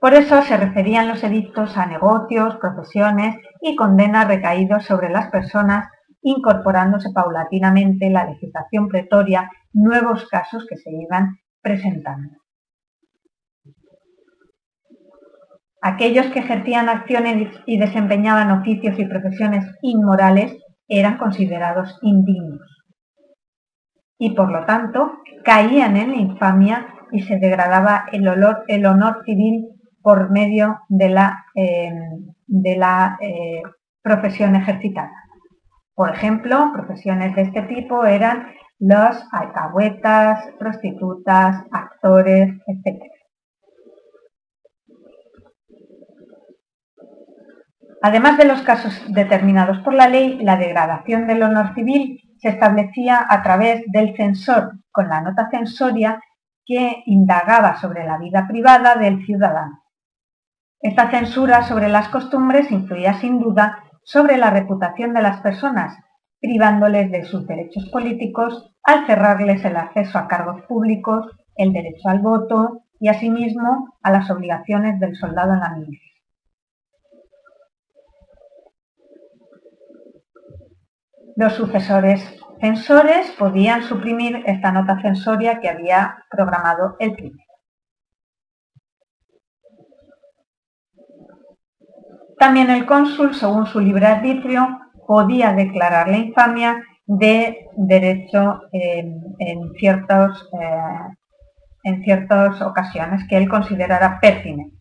Por 0.00 0.14
eso 0.14 0.40
se 0.42 0.56
referían 0.56 1.08
los 1.08 1.22
edictos 1.24 1.76
a 1.76 1.84
negocios, 1.84 2.56
profesiones 2.56 3.36
y 3.60 3.76
condenas 3.76 4.28
recaídos 4.28 4.84
sobre 4.84 5.10
las 5.10 5.30
personas, 5.30 5.90
incorporándose 6.22 7.10
paulatinamente 7.12 8.08
la 8.08 8.24
legislación 8.24 8.88
pretoria 8.88 9.50
nuevos 9.74 10.26
casos 10.28 10.64
que 10.68 10.76
se 10.76 10.90
iban 10.90 11.38
presentando. 11.60 12.30
Aquellos 15.80 16.26
que 16.26 16.40
ejercían 16.40 16.88
acciones 16.88 17.50
y 17.66 17.78
desempeñaban 17.78 18.50
oficios 18.50 18.98
y 18.98 19.06
profesiones 19.06 19.64
inmorales 19.82 20.56
eran 20.88 21.18
considerados 21.18 21.98
indignos 22.02 22.78
y 24.18 24.30
por 24.30 24.50
lo 24.50 24.66
tanto 24.66 25.12
caían 25.44 25.96
en 25.96 26.10
la 26.10 26.16
infamia 26.16 26.88
y 27.12 27.22
se 27.22 27.38
degradaba 27.38 28.06
el, 28.12 28.26
honor 28.28 29.22
civil 29.24 29.68
por 30.02 30.30
medio 30.30 30.80
de 30.88 31.08
la, 31.08 31.46
eh, 31.54 31.92
eh, 33.20 33.62
profesión 34.02 34.56
ejercitada. 34.56 35.12
Por 35.94 36.10
ejemplo, 36.10 36.70
profesiones 36.72 37.34
de 37.34 37.42
este 37.42 37.62
tipo 37.62 38.04
eran 38.04 38.48
los 38.78 39.16
alcahuetas, 39.32 40.50
prostitutas, 40.58 41.64
actores, 41.72 42.52
etc. 42.66 43.02
Además 48.00 48.38
de 48.38 48.44
los 48.44 48.62
casos 48.62 48.94
determinados 49.08 49.78
por 49.80 49.94
la 49.94 50.08
ley, 50.08 50.38
la 50.42 50.56
degradación 50.56 51.26
del 51.26 51.42
honor 51.42 51.74
civil 51.74 52.20
se 52.38 52.48
establecía 52.48 53.26
a 53.28 53.42
través 53.42 53.82
del 53.86 54.14
censor, 54.16 54.72
con 54.92 55.08
la 55.08 55.20
nota 55.20 55.48
censoria 55.50 56.20
que 56.64 57.02
indagaba 57.06 57.80
sobre 57.80 58.04
la 58.04 58.18
vida 58.18 58.46
privada 58.46 58.94
del 58.94 59.24
ciudadano. 59.24 59.82
Esta 60.80 61.10
censura 61.10 61.62
sobre 61.62 61.88
las 61.88 62.08
costumbres 62.08 62.70
influía 62.70 63.14
sin 63.14 63.40
duda 63.40 63.82
sobre 64.04 64.36
la 64.36 64.50
reputación 64.50 65.12
de 65.12 65.22
las 65.22 65.40
personas, 65.40 65.98
privándoles 66.40 67.10
de 67.10 67.24
sus 67.24 67.46
derechos 67.48 67.88
políticos 67.90 68.74
al 68.84 69.06
cerrarles 69.06 69.64
el 69.64 69.76
acceso 69.76 70.18
a 70.18 70.28
cargos 70.28 70.62
públicos, 70.62 71.26
el 71.56 71.72
derecho 71.72 72.08
al 72.08 72.20
voto 72.20 72.82
y 73.00 73.08
asimismo 73.08 73.98
a 74.02 74.12
las 74.12 74.30
obligaciones 74.30 75.00
del 75.00 75.16
soldado 75.16 75.54
en 75.54 75.60
la 75.60 75.70
milicia. 75.70 76.17
Los 81.38 81.52
sucesores 81.52 82.20
censores 82.60 83.30
podían 83.38 83.84
suprimir 83.84 84.42
esta 84.44 84.72
nota 84.72 85.00
censoria 85.00 85.60
que 85.60 85.68
había 85.68 86.24
programado 86.28 86.96
el 86.98 87.14
primero. 87.14 87.44
También 92.40 92.70
el 92.70 92.86
cónsul, 92.86 93.36
según 93.36 93.66
su 93.66 93.78
libre 93.78 94.06
arbitrio, 94.06 94.80
podía 95.06 95.52
declarar 95.52 96.08
la 96.08 96.16
infamia 96.16 96.82
de 97.06 97.68
derecho 97.76 98.62
en, 98.72 99.72
ciertos, 99.78 100.50
eh, 100.60 101.14
en 101.84 102.02
ciertas 102.02 102.60
ocasiones 102.62 103.22
que 103.28 103.36
él 103.36 103.48
considerara 103.48 104.18
pertinentes. 104.20 104.77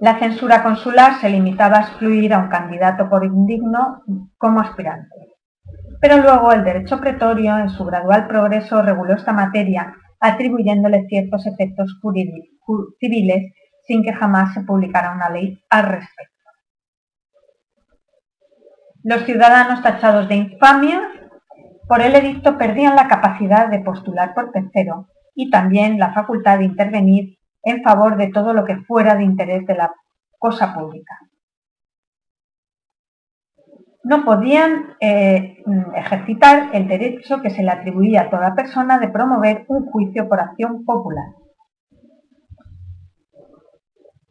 La 0.00 0.18
censura 0.18 0.62
consular 0.62 1.20
se 1.20 1.30
limitaba 1.30 1.78
a 1.78 1.82
excluir 1.82 2.34
a 2.34 2.38
un 2.38 2.48
candidato 2.48 3.08
por 3.08 3.24
indigno 3.24 4.02
como 4.36 4.60
aspirante. 4.60 5.34
Pero 6.00 6.18
luego 6.18 6.52
el 6.52 6.64
derecho 6.64 7.00
pretorio, 7.00 7.56
en 7.58 7.70
su 7.70 7.84
gradual 7.84 8.26
progreso, 8.26 8.82
reguló 8.82 9.14
esta 9.14 9.32
materia, 9.32 9.94
atribuyéndole 10.20 11.06
ciertos 11.08 11.46
efectos 11.46 11.98
civiles 13.00 13.52
sin 13.86 14.02
que 14.02 14.12
jamás 14.12 14.54
se 14.54 14.62
publicara 14.62 15.12
una 15.12 15.30
ley 15.30 15.58
al 15.70 15.84
respecto. 15.84 16.32
Los 19.02 19.24
ciudadanos 19.24 19.82
tachados 19.82 20.28
de 20.28 20.36
infamia 20.36 21.00
por 21.86 22.00
el 22.00 22.14
edicto 22.14 22.56
perdían 22.56 22.96
la 22.96 23.08
capacidad 23.08 23.68
de 23.68 23.80
postular 23.80 24.34
por 24.34 24.50
tercero 24.50 25.08
y 25.34 25.50
también 25.50 25.98
la 25.98 26.14
facultad 26.14 26.58
de 26.58 26.64
intervenir 26.64 27.38
en 27.64 27.82
favor 27.82 28.16
de 28.16 28.28
todo 28.28 28.52
lo 28.52 28.64
que 28.64 28.76
fuera 28.76 29.14
de 29.14 29.24
interés 29.24 29.66
de 29.66 29.74
la 29.74 29.92
cosa 30.38 30.74
pública. 30.74 31.18
No 34.02 34.24
podían 34.24 34.96
eh, 35.00 35.62
ejercitar 35.96 36.70
el 36.74 36.86
derecho 36.86 37.40
que 37.40 37.48
se 37.48 37.62
le 37.62 37.70
atribuía 37.70 38.22
a 38.22 38.30
toda 38.30 38.54
persona 38.54 38.98
de 38.98 39.08
promover 39.08 39.64
un 39.68 39.86
juicio 39.86 40.28
por 40.28 40.40
acción 40.40 40.84
popular. 40.84 41.24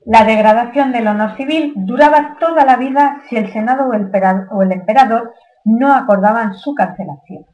La 0.06 0.26
degradación 0.26 0.92
del 0.92 1.08
honor 1.08 1.36
civil 1.38 1.74
duraba 1.76 2.38
toda 2.40 2.66
la 2.66 2.76
vida 2.76 3.22
si 3.30 3.38
el 3.38 3.52
Senado 3.52 3.88
o 3.88 4.62
el 4.62 4.72
emperador 4.72 5.34
no 5.66 5.94
acordaban 5.94 6.56
su 6.56 6.76
cancelación. 6.76 7.46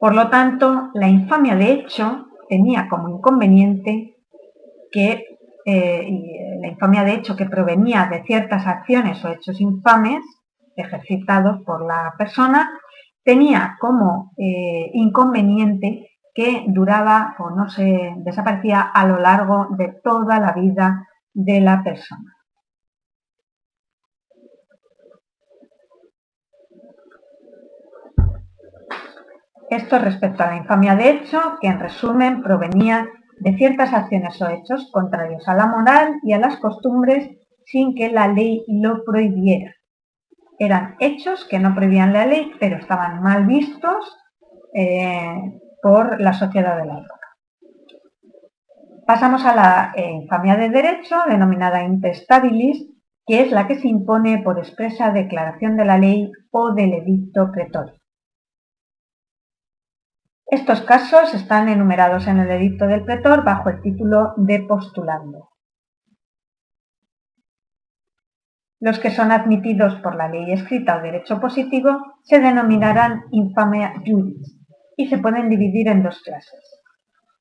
Por 0.00 0.14
lo 0.14 0.30
tanto, 0.30 0.88
la 0.94 1.08
infamia 1.08 1.54
de 1.56 1.72
hecho 1.72 2.28
tenía 2.48 2.88
como 2.88 3.10
inconveniente 3.10 4.16
que 4.90 5.38
eh, 5.66 6.08
la 6.58 6.68
infamia 6.68 7.04
de 7.04 7.12
hecho 7.12 7.36
que 7.36 7.44
provenía 7.44 8.08
de 8.10 8.24
ciertas 8.24 8.66
acciones 8.66 9.22
o 9.22 9.28
hechos 9.28 9.60
infames 9.60 10.24
ejercitados 10.74 11.62
por 11.66 11.86
la 11.86 12.14
persona 12.16 12.70
tenía 13.22 13.76
como 13.78 14.32
eh, 14.38 14.90
inconveniente 14.94 16.08
que 16.34 16.64
duraba 16.68 17.34
o 17.38 17.50
no 17.50 17.68
se 17.68 18.14
desaparecía 18.24 18.80
a 18.80 19.06
lo 19.06 19.20
largo 19.20 19.66
de 19.76 20.00
toda 20.02 20.40
la 20.40 20.52
vida 20.52 21.06
de 21.34 21.60
la 21.60 21.82
persona. 21.82 22.39
Esto 29.70 30.00
respecto 30.00 30.42
a 30.42 30.48
la 30.48 30.56
infamia 30.56 30.96
de 30.96 31.10
hecho, 31.10 31.40
que 31.60 31.68
en 31.68 31.78
resumen 31.78 32.42
provenía 32.42 33.08
de 33.38 33.56
ciertas 33.56 33.92
acciones 33.94 34.42
o 34.42 34.48
hechos 34.48 34.90
contrarios 34.90 35.46
a 35.46 35.54
la 35.54 35.68
moral 35.68 36.16
y 36.24 36.32
a 36.32 36.40
las 36.40 36.56
costumbres 36.56 37.30
sin 37.66 37.94
que 37.94 38.10
la 38.10 38.26
ley 38.26 38.64
lo 38.66 39.04
prohibiera. 39.04 39.72
Eran 40.58 40.96
hechos 40.98 41.44
que 41.44 41.60
no 41.60 41.72
prohibían 41.72 42.12
la 42.12 42.26
ley, 42.26 42.50
pero 42.58 42.78
estaban 42.78 43.22
mal 43.22 43.46
vistos 43.46 44.18
eh, 44.74 45.60
por 45.80 46.20
la 46.20 46.32
sociedad 46.32 46.76
de 46.76 46.86
la 46.86 46.98
época. 46.98 47.26
Pasamos 49.06 49.44
a 49.44 49.54
la 49.54 49.92
eh, 49.94 50.10
infamia 50.10 50.56
de 50.56 50.68
derecho, 50.68 51.16
denominada 51.28 51.84
intestabilis, 51.84 52.88
que 53.24 53.42
es 53.42 53.52
la 53.52 53.68
que 53.68 53.78
se 53.78 53.86
impone 53.86 54.42
por 54.42 54.58
expresa 54.58 55.12
declaración 55.12 55.76
de 55.76 55.84
la 55.84 55.96
ley 55.96 56.32
o 56.50 56.72
del 56.72 56.92
edicto 56.94 57.52
pretorio. 57.52 57.99
Estos 60.50 60.80
casos 60.80 61.32
están 61.32 61.68
enumerados 61.68 62.26
en 62.26 62.40
el 62.40 62.50
edicto 62.50 62.88
del 62.88 63.04
pretor 63.04 63.44
bajo 63.44 63.70
el 63.70 63.80
título 63.82 64.34
de 64.36 64.58
postulando. 64.58 65.50
Los 68.80 68.98
que 68.98 69.12
son 69.12 69.30
admitidos 69.30 69.94
por 70.02 70.16
la 70.16 70.26
ley 70.26 70.50
escrita 70.50 70.96
o 70.96 71.02
derecho 71.02 71.38
positivo 71.38 72.16
se 72.24 72.40
denominarán 72.40 73.26
infamia 73.30 73.92
juris 74.04 74.58
y 74.96 75.06
se 75.06 75.18
pueden 75.18 75.48
dividir 75.48 75.86
en 75.86 76.02
dos 76.02 76.20
clases. 76.20 76.82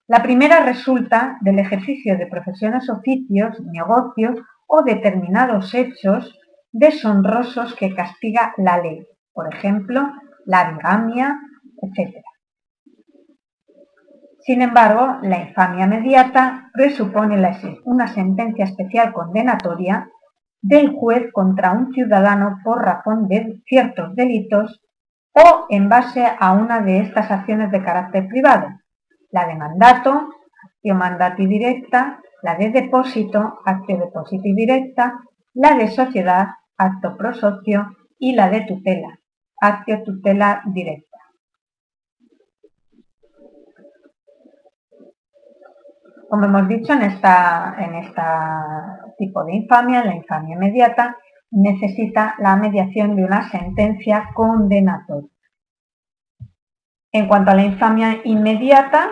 La 0.05 0.21
primera 0.21 0.63
resulta 0.63 1.39
del 1.41 1.57
ejercicio 1.57 2.15
de 2.15 2.27
profesiones, 2.27 2.91
oficios, 2.91 3.59
negocios 3.71 4.39
o 4.67 4.83
determinados 4.83 5.73
hechos 5.73 6.37
deshonrosos 6.71 7.73
que 7.73 7.95
castiga 7.95 8.53
la 8.57 8.77
ley, 8.77 9.03
por 9.33 9.51
ejemplo, 9.51 10.11
la 10.45 10.73
bigamia, 10.73 11.39
etc. 11.81 12.28
Sin 14.49 14.63
embargo, 14.63 15.19
la 15.21 15.41
infamia 15.41 15.85
mediata 15.85 16.71
presupone 16.73 17.39
una 17.85 18.07
sentencia 18.07 18.65
especial 18.65 19.13
condenatoria 19.13 20.09
del 20.59 20.89
juez 20.89 21.31
contra 21.31 21.71
un 21.71 21.93
ciudadano 21.93 22.57
por 22.63 22.83
razón 22.83 23.27
de 23.27 23.61
ciertos 23.67 24.15
delitos 24.15 24.81
o 25.33 25.67
en 25.69 25.87
base 25.87 26.25
a 26.39 26.53
una 26.53 26.81
de 26.81 26.97
estas 26.97 27.29
acciones 27.29 27.69
de 27.69 27.83
carácter 27.83 28.27
privado, 28.27 28.69
la 29.29 29.45
de 29.45 29.53
mandato, 29.53 30.29
acción 30.63 30.97
mandati 30.97 31.45
directa, 31.45 32.19
la 32.41 32.55
de 32.55 32.71
depósito, 32.71 33.59
acción 33.63 33.99
depósito 33.99 34.41
directa, 34.45 35.19
la 35.53 35.75
de 35.75 35.89
sociedad, 35.89 36.47
acto 36.75 37.15
prosocio 37.15 37.95
y 38.17 38.33
la 38.33 38.49
de 38.49 38.61
tutela, 38.61 39.19
acto 39.61 40.01
tutela 40.03 40.63
directa. 40.65 41.08
Como 46.29 46.45
hemos 46.45 46.67
dicho, 46.67 46.93
en 46.93 47.01
esta, 47.01 47.75
en 47.79 47.95
esta 47.95 48.99
tipo 49.17 49.43
de 49.43 49.55
infamia, 49.55 50.05
la 50.05 50.15
infamia 50.15 50.55
inmediata, 50.55 51.17
necesita 51.51 52.35
la 52.39 52.55
mediación 52.55 53.15
de 53.15 53.23
una 53.23 53.49
sentencia 53.49 54.29
condenatoria. 54.33 55.29
En 57.11 57.27
cuanto 57.27 57.49
a 57.49 57.55
la 57.55 57.63
infamia 57.63 58.21
inmediata, 58.23 59.09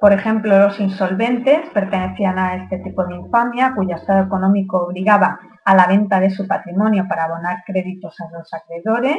por 0.00 0.12
ejemplo, 0.12 0.58
los 0.58 0.80
insolventes 0.80 1.68
pertenecían 1.74 2.38
a 2.38 2.56
este 2.56 2.78
tipo 2.78 3.04
de 3.04 3.16
infamia, 3.16 3.74
cuyo 3.74 3.96
estado 3.96 4.24
económico 4.24 4.86
obligaba 4.86 5.38
a 5.64 5.74
la 5.74 5.86
venta 5.86 6.20
de 6.20 6.30
su 6.30 6.46
patrimonio 6.46 7.06
para 7.08 7.24
abonar 7.24 7.62
créditos 7.66 8.18
a 8.20 8.30
los 8.30 8.54
acreedores. 8.54 9.16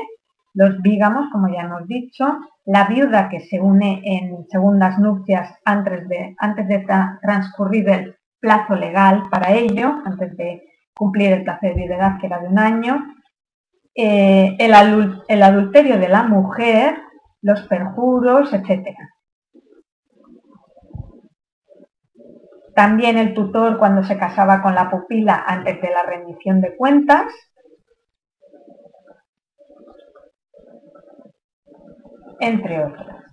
Los 0.53 0.81
vígamos, 0.81 1.29
como 1.31 1.47
ya 1.47 1.61
hemos 1.61 1.87
dicho, 1.87 2.25
la 2.65 2.85
viuda 2.85 3.29
que 3.29 3.41
se 3.41 3.59
une 3.59 4.01
en 4.03 4.47
segundas 4.49 4.99
nupcias 4.99 5.55
antes 5.65 6.07
de, 6.07 6.35
antes 6.39 6.67
de 6.67 6.85
transcurrir 7.21 7.89
el 7.89 8.15
plazo 8.39 8.75
legal 8.75 9.23
para 9.29 9.51
ello, 9.51 10.01
antes 10.05 10.35
de 10.37 10.63
cumplir 10.95 11.33
el 11.33 11.43
plazo 11.43 11.67
de 11.67 11.73
viudedad 11.73 12.17
que 12.19 12.27
era 12.27 12.39
de 12.39 12.47
un 12.47 12.59
año, 12.59 13.05
eh, 13.95 14.55
el, 14.59 15.43
adulterio 15.43 15.99
de 15.99 16.09
la 16.09 16.23
mujer, 16.23 16.95
los 17.41 17.61
perjuros, 17.63 18.53
etc. 18.53 18.95
También 22.75 23.17
el 23.17 23.33
tutor 23.33 23.77
cuando 23.77 24.03
se 24.03 24.17
casaba 24.17 24.61
con 24.61 24.75
la 24.75 24.89
pupila 24.89 25.43
antes 25.45 25.81
de 25.81 25.89
la 25.89 26.03
rendición 26.03 26.61
de 26.61 26.75
cuentas. 26.77 27.25
Entre 32.39 32.83
otras. 32.83 33.23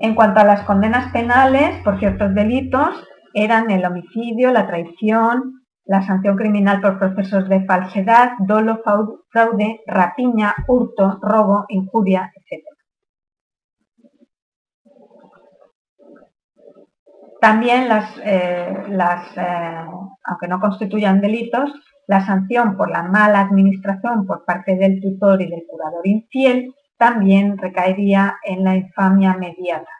En 0.00 0.14
cuanto 0.14 0.40
a 0.40 0.44
las 0.44 0.62
condenas 0.64 1.12
penales 1.12 1.82
por 1.82 1.98
ciertos 1.98 2.34
delitos, 2.34 2.88
eran 3.32 3.70
el 3.70 3.84
homicidio, 3.84 4.50
la 4.50 4.66
traición, 4.66 5.66
la 5.84 6.02
sanción 6.06 6.36
criminal 6.36 6.80
por 6.80 6.98
procesos 6.98 7.48
de 7.48 7.64
falsedad, 7.64 8.32
dolo, 8.40 8.82
fraude, 9.30 9.80
rapiña, 9.86 10.54
hurto, 10.66 11.18
robo, 11.22 11.64
injuria, 11.68 12.32
etc. 12.34 12.64
También 17.40 17.88
las, 17.88 18.18
eh, 18.24 18.74
eh, 19.36 19.84
aunque 20.24 20.48
no 20.48 20.60
constituyan 20.60 21.20
delitos, 21.20 21.70
la 22.06 22.24
sanción 22.24 22.76
por 22.76 22.90
la 22.90 23.02
mala 23.02 23.40
administración 23.40 24.26
por 24.26 24.44
parte 24.44 24.76
del 24.76 25.00
tutor 25.00 25.42
y 25.42 25.50
del 25.50 25.64
curador 25.68 26.06
infiel 26.06 26.74
también 26.96 27.58
recaería 27.58 28.38
en 28.44 28.64
la 28.64 28.76
infamia 28.76 29.36
mediata. 29.36 29.90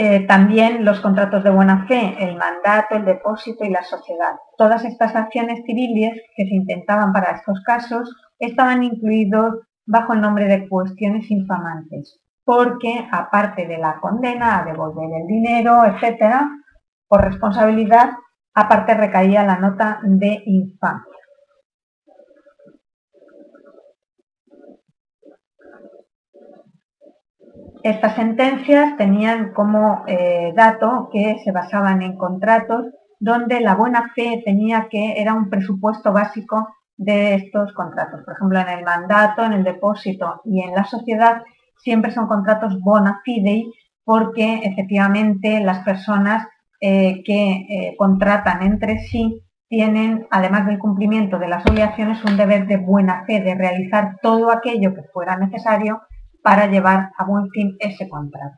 Eh, 0.00 0.26
también 0.28 0.84
los 0.84 1.00
contratos 1.00 1.42
de 1.42 1.50
buena 1.50 1.86
fe, 1.88 2.14
el 2.20 2.36
mandato, 2.36 2.94
el 2.94 3.04
depósito 3.04 3.64
y 3.64 3.70
la 3.70 3.82
sociedad. 3.82 4.36
Todas 4.56 4.84
estas 4.84 5.16
acciones 5.16 5.64
civiles 5.66 6.22
que 6.36 6.46
se 6.46 6.54
intentaban 6.54 7.12
para 7.12 7.32
estos 7.32 7.60
casos 7.64 8.14
estaban 8.38 8.84
incluidos 8.84 9.54
bajo 9.86 10.12
el 10.12 10.20
nombre 10.20 10.44
de 10.44 10.68
cuestiones 10.68 11.28
infamantes, 11.32 12.20
porque 12.44 13.08
aparte 13.10 13.66
de 13.66 13.78
la 13.78 13.98
condena 14.00 14.60
a 14.60 14.64
devolver 14.64 15.08
el 15.20 15.26
dinero, 15.26 15.84
etcétera, 15.84 16.48
por 17.08 17.24
responsabilidad, 17.24 18.10
aparte 18.58 18.94
recaía 18.94 19.44
la 19.44 19.56
nota 19.56 20.00
de 20.02 20.42
infamia. 20.46 21.04
Estas 27.84 28.16
sentencias 28.16 28.96
tenían 28.96 29.52
como 29.52 30.02
eh, 30.08 30.52
dato 30.56 31.08
que 31.12 31.36
se 31.44 31.52
basaban 31.52 32.02
en 32.02 32.16
contratos 32.16 32.86
donde 33.20 33.60
la 33.60 33.76
buena 33.76 34.10
fe 34.14 34.42
tenía 34.44 34.88
que, 34.90 35.20
era 35.20 35.34
un 35.34 35.48
presupuesto 35.48 36.12
básico 36.12 36.68
de 36.96 37.34
estos 37.34 37.72
contratos. 37.72 38.22
Por 38.24 38.34
ejemplo, 38.34 38.58
en 38.58 38.68
el 38.70 38.84
mandato, 38.84 39.44
en 39.44 39.52
el 39.52 39.62
depósito 39.62 40.40
y 40.44 40.62
en 40.62 40.74
la 40.74 40.84
sociedad 40.84 41.42
siempre 41.76 42.10
son 42.10 42.26
contratos 42.26 42.80
bona 42.80 43.20
fide 43.24 43.66
porque 44.04 44.62
efectivamente 44.64 45.60
las 45.60 45.84
personas 45.84 46.48
eh, 46.80 47.22
que 47.24 47.66
eh, 47.68 47.94
contratan 47.96 48.62
entre 48.62 48.98
sí 48.98 49.42
tienen, 49.68 50.26
además 50.30 50.66
del 50.66 50.78
cumplimiento 50.78 51.38
de 51.38 51.48
las 51.48 51.66
obligaciones, 51.66 52.24
un 52.24 52.36
deber 52.36 52.66
de 52.66 52.78
buena 52.78 53.24
fe, 53.26 53.40
de 53.40 53.54
realizar 53.54 54.16
todo 54.22 54.50
aquello 54.50 54.94
que 54.94 55.02
fuera 55.12 55.36
necesario 55.36 56.00
para 56.42 56.66
llevar 56.66 57.10
a 57.18 57.24
buen 57.24 57.50
fin 57.50 57.76
ese 57.78 58.08
contrato. 58.08 58.56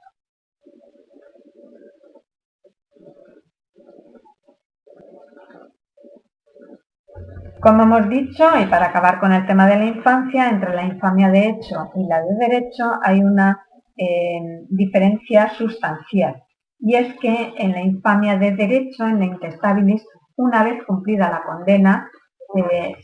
Como 7.60 7.82
hemos 7.82 8.08
dicho, 8.08 8.44
y 8.58 8.66
para 8.66 8.86
acabar 8.86 9.20
con 9.20 9.32
el 9.32 9.46
tema 9.46 9.66
de 9.66 9.76
la 9.76 9.84
infancia, 9.84 10.48
entre 10.48 10.74
la 10.74 10.84
infamia 10.84 11.28
de 11.28 11.48
hecho 11.48 11.90
y 11.94 12.06
la 12.06 12.22
de 12.22 12.34
derecho 12.38 12.92
hay 13.02 13.20
una 13.20 13.66
eh, 13.98 14.64
diferencia 14.70 15.50
sustancial. 15.50 16.42
Y 16.80 16.94
es 16.94 17.14
que 17.20 17.52
en 17.58 17.72
la 17.72 17.82
infamia 17.82 18.36
de 18.36 18.52
derecho, 18.52 19.06
en 19.06 19.18
la 19.18 19.26
intestabilis, 19.26 20.04
una 20.36 20.64
vez 20.64 20.82
cumplida 20.84 21.30
la 21.30 21.42
condena, 21.42 22.10
eh, 22.56 22.96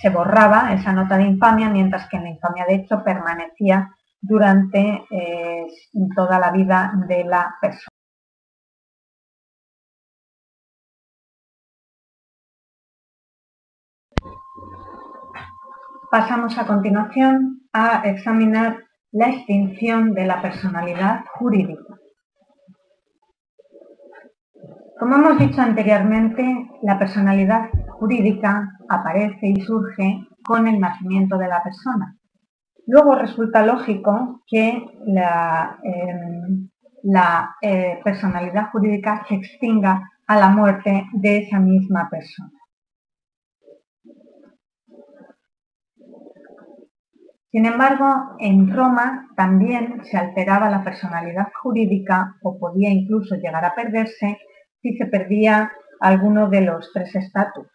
se, 0.00 0.10
borraba 0.10 0.72
esa 0.72 0.92
nota 0.92 1.18
de 1.18 1.24
infamia, 1.24 1.68
mientras 1.68 2.08
que 2.08 2.16
en 2.16 2.24
la 2.24 2.30
infamia 2.30 2.64
de 2.66 2.76
hecho 2.76 3.02
permanecía 3.04 3.90
durante 4.20 5.04
eh, 5.10 5.66
toda 6.14 6.38
la 6.38 6.50
vida 6.52 6.92
de 7.08 7.24
la 7.24 7.54
persona. 7.60 7.88
Pasamos 16.10 16.56
a 16.58 16.66
continuación 16.66 17.62
a 17.72 18.02
examinar 18.04 18.78
la 19.12 19.28
extinción 19.28 20.12
de 20.14 20.26
la 20.26 20.40
personalidad 20.40 21.24
jurídica. 21.34 22.01
Como 25.02 25.16
hemos 25.16 25.36
dicho 25.36 25.60
anteriormente, 25.60 26.70
la 26.82 26.96
personalidad 26.96 27.70
jurídica 27.88 28.78
aparece 28.88 29.48
y 29.48 29.60
surge 29.62 30.28
con 30.44 30.68
el 30.68 30.78
nacimiento 30.78 31.36
de 31.38 31.48
la 31.48 31.60
persona. 31.60 32.16
Luego 32.86 33.16
resulta 33.16 33.66
lógico 33.66 34.44
que 34.46 34.80
la, 35.06 35.76
em, 35.82 36.68
eh, 37.62 37.98
personalidad 38.04 38.70
jurídica 38.70 39.24
se 39.28 39.34
extinga 39.34 40.08
a 40.28 40.36
la 40.36 40.50
muerte 40.50 41.04
de 41.14 41.38
esa 41.38 41.58
misma 41.58 42.08
persona. 42.08 42.52
Sin 47.50 47.66
embargo, 47.66 48.36
en 48.38 48.72
Roma 48.72 49.30
también 49.34 50.04
se 50.04 50.16
alteraba 50.16 50.70
la 50.70 50.84
personalidad 50.84 51.48
jurídica 51.60 52.36
o 52.42 52.56
podía 52.56 52.90
incluso 52.90 53.34
llegar 53.34 53.64
a 53.64 53.74
perderse 53.74 54.38
si 54.82 54.96
se 54.96 55.06
perdía 55.06 55.72
alguno 56.00 56.48
de 56.48 56.62
los 56.62 56.90
tres 56.92 57.14
estatus, 57.14 57.66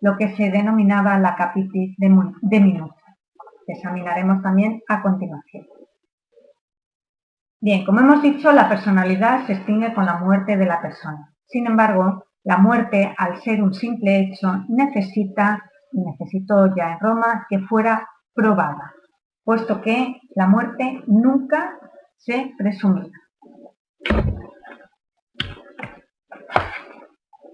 lo 0.00 0.16
que 0.16 0.34
se 0.36 0.50
denominaba 0.50 1.18
la 1.18 1.36
capitis 1.36 1.94
de, 1.98 2.60
minuto. 2.60 2.94
Examinaremos 3.66 4.42
también 4.42 4.82
a 4.88 5.02
continuación. 5.02 5.66
Bien, 7.60 7.84
como 7.84 8.00
hemos 8.00 8.22
dicho, 8.22 8.52
la 8.52 8.68
personalidad 8.68 9.46
se 9.46 9.54
extingue 9.54 9.94
con 9.94 10.06
la 10.06 10.18
muerte 10.18 10.56
de 10.56 10.66
la 10.66 10.80
persona. 10.80 11.34
Sin 11.46 11.66
embargo, 11.66 12.24
la 12.44 12.58
muerte, 12.58 13.14
al 13.16 13.40
ser 13.42 13.62
un 13.62 13.74
simple 13.74 14.20
hecho, 14.20 14.64
necesita, 14.68 15.62
y 15.92 16.00
necesitó 16.00 16.74
ya 16.74 16.92
en 16.92 17.00
Roma, 17.00 17.46
que 17.48 17.58
fuera 17.60 18.08
probada 18.34 18.94
puesto 19.46 19.80
que 19.80 20.20
la 20.34 20.48
muerte 20.48 21.04
nunca 21.06 21.78
se 22.16 22.52
presumía. 22.58 23.12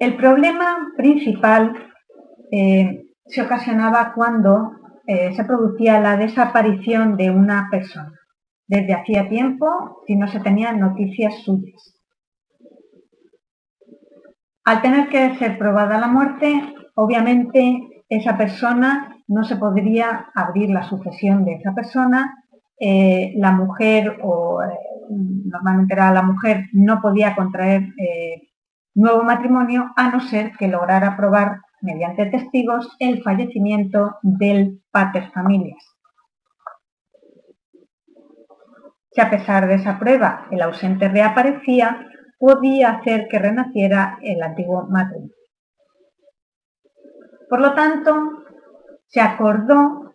El 0.02 0.16
problema 0.16 0.88
principal 0.96 1.76
eh, 2.50 3.04
se 3.24 3.40
ocasionaba 3.40 4.12
cuando 4.16 4.72
eh, 5.06 5.32
se 5.32 5.44
producía 5.44 6.00
la 6.00 6.16
desaparición 6.16 7.16
de 7.16 7.30
una 7.30 7.68
persona. 7.70 8.10
Desde 8.66 8.94
hacía 8.94 9.28
tiempo, 9.28 10.02
si 10.04 10.16
no 10.16 10.26
se 10.26 10.40
tenían 10.40 10.80
noticias 10.80 11.34
suyas. 11.44 11.94
Al 14.64 14.82
tener 14.82 15.08
que 15.08 15.36
ser 15.36 15.56
probada 15.56 16.00
la 16.00 16.08
muerte, 16.08 16.74
obviamente 16.96 18.02
esa 18.08 18.36
persona 18.36 19.22
no 19.28 19.44
se 19.44 19.54
podría 19.54 20.32
abrir 20.34 20.70
la 20.70 20.82
sucesión 20.82 21.44
de 21.44 21.54
esa 21.54 21.74
persona, 21.76 22.42
eh, 22.80 23.34
la 23.36 23.52
mujer 23.52 24.18
o 24.24 24.58
normalmente 25.10 25.94
era 25.94 26.12
la 26.12 26.22
mujer 26.22 26.64
no 26.72 27.00
podía 27.00 27.36
contraer 27.36 27.94
nuevo 28.94 29.22
matrimonio 29.22 29.92
a 29.96 30.10
no 30.10 30.20
ser 30.20 30.52
que 30.58 30.68
lograra 30.68 31.16
probar 31.16 31.60
mediante 31.80 32.26
testigos 32.26 32.94
el 32.98 33.22
fallecimiento 33.22 34.16
del 34.22 34.80
pater 34.90 35.30
familias. 35.32 35.82
Si 39.10 39.20
a 39.20 39.28
pesar 39.28 39.66
de 39.66 39.74
esa 39.74 39.98
prueba 39.98 40.46
el 40.50 40.62
ausente 40.62 41.08
reaparecía, 41.08 42.08
podía 42.38 42.90
hacer 42.90 43.28
que 43.28 43.38
renaciera 43.38 44.18
el 44.22 44.42
antiguo 44.42 44.86
matrimonio. 44.88 45.34
Por 47.48 47.60
lo 47.60 47.74
tanto, 47.74 48.44
se 49.06 49.20
acordó 49.20 50.14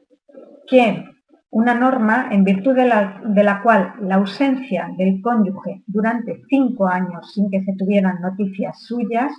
que 0.65 1.05
una 1.49 1.73
norma 1.73 2.27
en 2.31 2.43
virtud 2.43 2.75
de 2.75 2.85
la, 2.85 3.61
cual 3.63 3.93
la 4.01 4.15
ausencia 4.15 4.89
del 4.97 5.21
cónyuge 5.21 5.83
durante 5.87 6.41
cinco 6.49 6.87
años 6.87 7.31
sin 7.33 7.49
que 7.49 7.63
se 7.63 7.73
tuvieran 7.77 8.21
noticias 8.21 8.81
suyas 8.81 9.31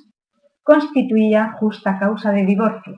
constituía 0.63 1.53
justa 1.59 1.99
causa 1.99 2.31
de 2.33 2.45
divorcio. 2.45 2.97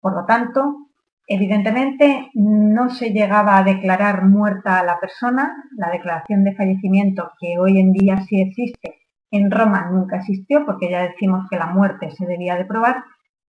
Por 0.00 0.14
lo 0.14 0.24
tanto, 0.24 0.88
evidentemente 1.26 2.30
no 2.34 2.90
se 2.90 3.10
llegaba 3.10 3.58
a 3.58 3.64
declarar 3.64 4.24
muerta 4.24 4.78
a 4.78 4.84
la 4.84 4.98
persona, 4.98 5.64
la 5.76 5.90
declaración 5.90 6.44
de 6.44 6.54
fallecimiento 6.54 7.32
que 7.40 7.58
hoy 7.58 7.78
en 7.78 7.92
día 7.92 8.18
sí 8.22 8.40
existe, 8.40 8.98
en 9.30 9.50
Roma 9.50 9.90
nunca 9.90 10.16
existió 10.16 10.64
porque 10.64 10.90
ya 10.90 11.02
decimos 11.02 11.46
que 11.50 11.58
la 11.58 11.66
muerte 11.66 12.10
se 12.12 12.26
debía 12.26 12.56
de 12.56 12.64
probar, 12.64 13.04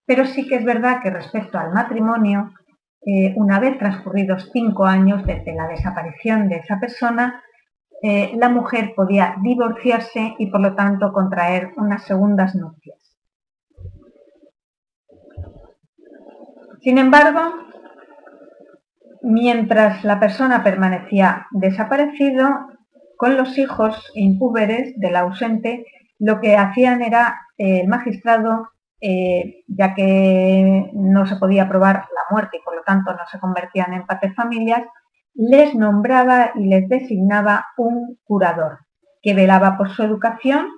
pero 0.07 0.25
sí 0.25 0.46
que 0.49 0.57
es 0.57 0.64
verdad 0.64 1.01
que 1.03 1.11
respecto 1.11 1.59
al 1.59 1.72
matrimonio, 1.72 2.53
eh, 3.07 3.33
una 3.37 3.61
vez 3.61 3.79
transcurridos 3.79 4.51
cinco 4.53 4.85
años 4.85 5.25
desde 5.25 5.55
la 5.55 5.69
desaparición 5.69 6.49
de 6.49 6.57
esa 6.57 6.81
persona, 6.81 7.42
eh, 8.03 8.33
la 8.37 8.49
mujer 8.49 8.95
podía 8.97 9.37
divorciarse 9.42 10.35
y 10.38 10.49
por 10.49 10.61
lo 10.61 10.75
tanto 10.75 11.12
contraer 11.12 11.71
unas 11.77 12.05
segundas 12.05 12.57
nupcias. 12.57 12.99
Sin 16.81 16.99
embargo, 16.99 17.40
mientras 19.23 20.05
la 20.05 20.21
persona 20.21 20.62
permanecía 20.64 21.47
desaparecido, 21.53 22.49
con 23.16 23.37
los 23.37 23.57
hijos 23.57 24.11
impúberes 24.14 24.99
del 24.99 25.16
ausente, 25.16 25.87
lo 26.19 26.40
que 26.40 26.57
hacían 26.57 27.03
era 27.03 27.40
eh, 27.57 27.81
el 27.83 27.88
magistrado 27.88 28.69
eh, 29.00 29.64
ya 29.68 29.94
que 29.94 30.90
no 30.94 31.26
se 31.26 31.37
podía 31.37 31.68
probar 31.68 31.96
la 31.96 32.22
muerte 32.30 32.59
y 32.59 32.64
por 32.64 32.76
lo 32.76 32.82
tanto 32.82 33.12
no 33.12 33.26
se 33.30 33.38
convertían 33.38 33.92
en 33.92 34.06
pater 34.06 34.35
familias, 34.35 34.82
les 35.35 35.74
nombraba 35.74 36.52
y 36.54 36.66
les 36.66 36.88
designaba 36.88 37.66
un 37.76 38.18
curador 38.24 38.78
que 39.20 39.35
velaba 39.35 39.76
por 39.76 39.90
su 39.90 40.02
educación 40.02 40.68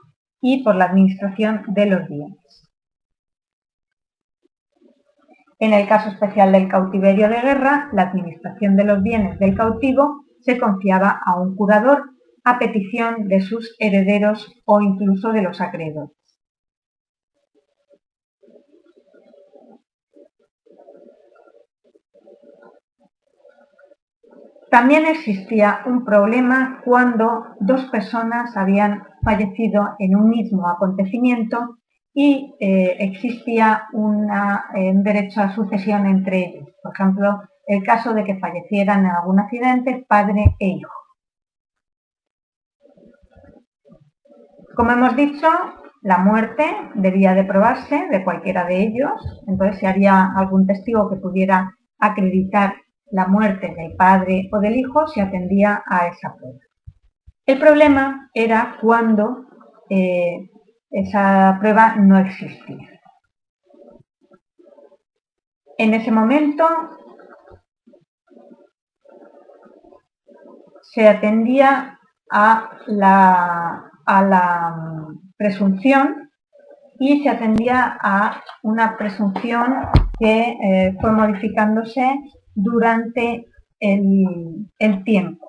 y 0.40 0.64
por 0.64 0.74
la 0.74 0.86
administración 0.86 1.62
de 1.68 1.86
los 1.86 2.08
bienes. 2.08 2.68
En 5.60 5.72
el 5.72 5.88
caso 5.88 6.10
especial 6.10 6.52
del 6.52 6.68
cautiverio 6.68 7.28
de 7.28 7.40
guerra, 7.40 7.88
la 7.92 8.02
administración 8.02 8.76
de 8.76 8.84
los 8.84 9.02
bienes 9.02 9.38
del 9.38 9.56
cautivo 9.56 10.24
se 10.40 10.58
confiaba 10.58 11.20
a 11.24 11.40
un 11.40 11.56
curador 11.56 12.10
a 12.44 12.58
petición 12.58 13.28
de 13.28 13.40
sus 13.40 13.74
herederos 13.78 14.52
o 14.64 14.80
incluso 14.80 15.32
de 15.32 15.42
los 15.42 15.60
acreedores. 15.60 16.17
También 24.70 25.06
existía 25.06 25.80
un 25.86 26.04
problema 26.04 26.82
cuando 26.84 27.46
dos 27.60 27.86
personas 27.86 28.56
habían 28.56 29.04
fallecido 29.22 29.96
en 29.98 30.14
un 30.14 30.28
mismo 30.28 30.68
acontecimiento 30.68 31.78
y 32.12 32.54
eh, 32.60 32.96
existía 33.00 33.84
un 33.92 34.28
derecho 35.02 35.40
a 35.40 35.54
sucesión 35.54 36.06
entre 36.06 36.38
ellos. 36.38 36.68
Por 36.82 36.92
ejemplo, 36.92 37.40
el 37.66 37.82
caso 37.82 38.12
de 38.12 38.24
que 38.24 38.38
fallecieran 38.38 39.04
en 39.04 39.10
algún 39.10 39.40
accidente 39.40 40.04
padre 40.08 40.56
e 40.58 40.68
hijo. 40.68 40.92
Como 44.74 44.90
hemos 44.92 45.16
dicho, 45.16 45.48
la 46.02 46.18
muerte 46.18 46.64
debía 46.94 47.34
de 47.34 47.44
probarse 47.44 48.06
de 48.10 48.22
cualquiera 48.22 48.64
de 48.64 48.82
ellos, 48.82 49.12
entonces 49.46 49.80
si 49.80 49.86
haría 49.86 50.32
algún 50.36 50.66
testigo 50.66 51.10
que 51.10 51.16
pudiera 51.16 51.74
acreditar 51.98 52.74
la 53.10 53.26
muerte 53.26 53.74
del 53.74 53.94
padre 53.96 54.48
o 54.52 54.58
del 54.60 54.76
hijo, 54.76 55.06
se 55.08 55.20
atendía 55.20 55.82
a 55.86 56.08
esa 56.08 56.34
prueba. 56.34 56.58
El 57.46 57.58
problema 57.58 58.30
era 58.34 58.76
cuando 58.80 59.46
eh, 59.88 60.50
esa 60.90 61.56
prueba 61.60 61.96
no 61.96 62.18
existía. 62.18 63.00
En 65.78 65.94
ese 65.94 66.10
momento 66.10 66.66
se 70.82 71.08
atendía 71.08 71.98
a 72.30 72.70
la, 72.86 73.90
la 74.06 75.06
presunción 75.36 76.30
y 76.98 77.22
se 77.22 77.28
atendía 77.28 77.96
a 78.02 78.42
una 78.62 78.96
presunción 78.96 79.86
que 80.18 80.56
eh, 80.62 80.96
fue 81.00 81.12
modificándose 81.12 82.18
durante 82.58 83.46
el, 83.78 85.04
tiempo. 85.04 85.46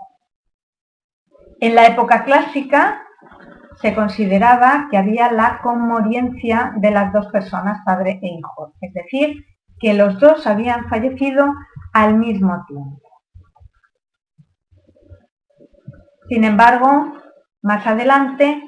En 1.59 1.73
la 1.73 1.87
época 1.87 2.23
clásica 2.23 3.01
se 3.81 3.95
consideraba 3.95 4.87
que 4.91 4.97
había 4.97 5.31
la 5.31 5.59
conmoriencia 5.63 6.73
de 6.77 6.91
las 6.91 7.11
dos 7.11 7.27
personas, 7.27 7.81
padre 7.83 8.19
e 8.21 8.27
hijo, 8.27 8.73
es 8.81 8.93
decir, 8.93 9.45
que 9.79 9.93
los 9.93 10.19
dos 10.19 10.45
habían 10.45 10.87
fallecido 10.87 11.47
al 11.93 12.15
mismo 12.17 12.63
tiempo. 12.67 13.01
Sin 16.27 16.43
embargo, 16.43 17.13
más 17.63 17.87
adelante 17.87 18.61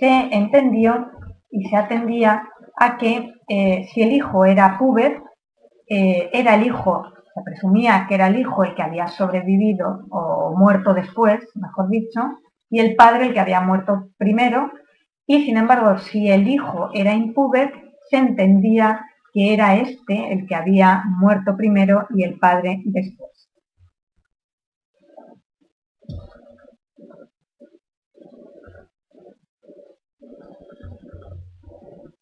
se 0.00 0.34
entendió 0.34 1.10
y 1.50 1.68
se 1.68 1.76
atendía 1.76 2.48
a 2.76 2.96
que 2.96 3.34
eh, 3.48 3.86
si 3.92 4.02
el 4.02 4.12
hijo 4.12 4.44
era 4.44 4.78
puber, 4.78 5.22
eh, 5.86 6.30
era 6.32 6.54
el 6.54 6.66
hijo, 6.66 7.13
se 7.34 7.42
presumía 7.42 8.06
que 8.08 8.14
era 8.14 8.28
el 8.28 8.38
hijo 8.38 8.62
el 8.62 8.74
que 8.74 8.82
había 8.82 9.08
sobrevivido 9.08 10.06
o 10.10 10.54
muerto 10.56 10.94
después, 10.94 11.40
mejor 11.56 11.88
dicho, 11.88 12.20
y 12.70 12.78
el 12.78 12.94
padre 12.94 13.26
el 13.26 13.34
que 13.34 13.40
había 13.40 13.60
muerto 13.60 14.08
primero, 14.16 14.70
y 15.26 15.44
sin 15.44 15.56
embargo, 15.56 15.98
si 15.98 16.30
el 16.30 16.46
hijo 16.46 16.90
era 16.94 17.14
impuber, 17.14 17.72
se 18.08 18.18
entendía 18.18 19.04
que 19.32 19.52
era 19.52 19.74
este 19.76 20.32
el 20.32 20.46
que 20.46 20.54
había 20.54 21.02
muerto 21.06 21.56
primero 21.56 22.06
y 22.14 22.22
el 22.22 22.38
padre 22.38 22.82
después. 22.84 23.33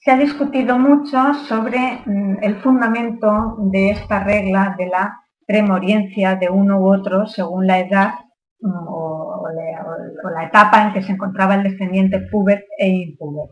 Se 0.04 0.10
ha 0.10 0.16
discutido 0.16 0.80
mucho 0.80 1.32
sobre 1.46 2.02
mm, 2.04 2.38
el 2.42 2.56
fundamento 2.56 3.54
de 3.58 3.90
esta 3.90 4.24
regla 4.24 4.74
de 4.76 4.88
la 4.88 5.20
premoriencia 5.46 6.34
de 6.34 6.50
uno 6.50 6.80
u 6.80 6.92
otro 6.92 7.26
según 7.28 7.68
la 7.68 7.78
edad 7.78 8.14
mm, 8.60 8.88
o, 8.88 9.46
la 10.34 10.44
etapa 10.44 10.82
en 10.82 10.92
que 10.92 11.02
se 11.02 11.12
encontraba 11.12 11.54
el 11.54 11.62
descendiente 11.62 12.18
puber 12.32 12.64
e 12.78 12.88
impuber. 12.88 13.50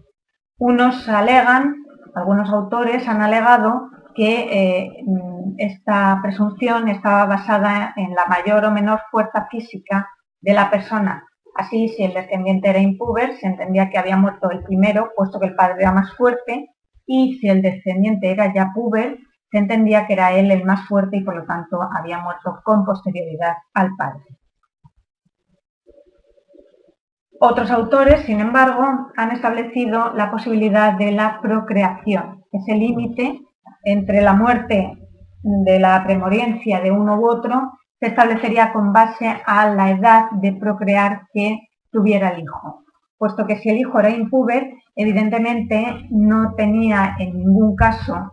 Unos 0.58 1.08
alegan, 1.08 1.84
algunos 2.16 2.50
autores 2.50 3.06
han 3.06 3.22
alegado 3.22 3.88
que 4.16 4.48
eh, 4.50 5.04
mm, 5.06 5.54
esta 5.56 6.18
presunción 6.20 6.88
estaba 6.88 7.26
basada 7.26 7.92
en 7.94 8.12
la 8.12 8.26
mayor 8.26 8.64
o 8.64 8.72
menor 8.72 9.02
fuerza 9.12 9.46
física 9.48 10.08
de 10.40 10.54
la 10.54 10.68
persona 10.68 11.29
Así, 11.54 11.88
si 11.88 12.04
el 12.04 12.14
descendiente 12.14 12.70
era 12.70 12.78
impuber, 12.78 13.36
se 13.36 13.46
entendía 13.46 13.90
que 13.90 13.98
había 13.98 14.16
muerto 14.16 14.50
el 14.50 14.62
primero, 14.62 15.10
puesto 15.16 15.38
que 15.40 15.46
el 15.46 15.54
padre 15.54 15.76
era 15.80 15.92
más 15.92 16.16
fuerte, 16.16 16.68
y 17.06 17.38
si 17.38 17.48
el 17.48 17.62
descendiente 17.62 18.30
era 18.30 18.52
ya 18.54 18.70
puber, 18.74 19.18
se 19.50 19.58
entendía 19.58 20.06
que 20.06 20.12
era 20.12 20.32
él 20.32 20.50
el 20.50 20.64
más 20.64 20.86
fuerte 20.86 21.16
y 21.16 21.24
por 21.24 21.36
lo 21.36 21.44
tanto 21.44 21.80
había 21.98 22.20
muerto 22.20 22.60
con 22.64 22.84
posterioridad 22.84 23.54
al 23.74 23.96
padre. 23.96 24.22
Otros 27.40 27.70
autores, 27.70 28.20
sin 28.26 28.38
embargo, 28.40 29.10
han 29.16 29.32
establecido 29.32 30.12
la 30.14 30.30
posibilidad 30.30 30.92
de 30.92 31.10
la 31.12 31.40
procreación, 31.40 32.44
ese 32.52 32.74
límite 32.74 33.40
entre 33.82 34.20
la 34.20 34.34
muerte 34.34 34.92
de 35.42 35.80
la 35.80 36.04
premoriencia 36.04 36.80
de 36.80 36.90
uno 36.90 37.18
u 37.18 37.28
otro 37.28 37.72
se 38.00 38.06
establecería 38.06 38.72
con 38.72 38.92
base 38.92 39.40
a 39.44 39.68
la 39.68 39.90
edad 39.90 40.30
de 40.32 40.52
procrear 40.54 41.28
que 41.34 41.58
tuviera 41.92 42.30
el 42.30 42.42
hijo, 42.42 42.84
puesto 43.18 43.46
que 43.46 43.58
si 43.58 43.68
el 43.68 43.78
hijo 43.78 44.00
era 44.00 44.08
impuber, 44.08 44.72
evidentemente 44.96 46.06
no 46.10 46.54
tenía 46.56 47.16
en 47.18 47.36
ningún 47.36 47.76
caso 47.76 48.32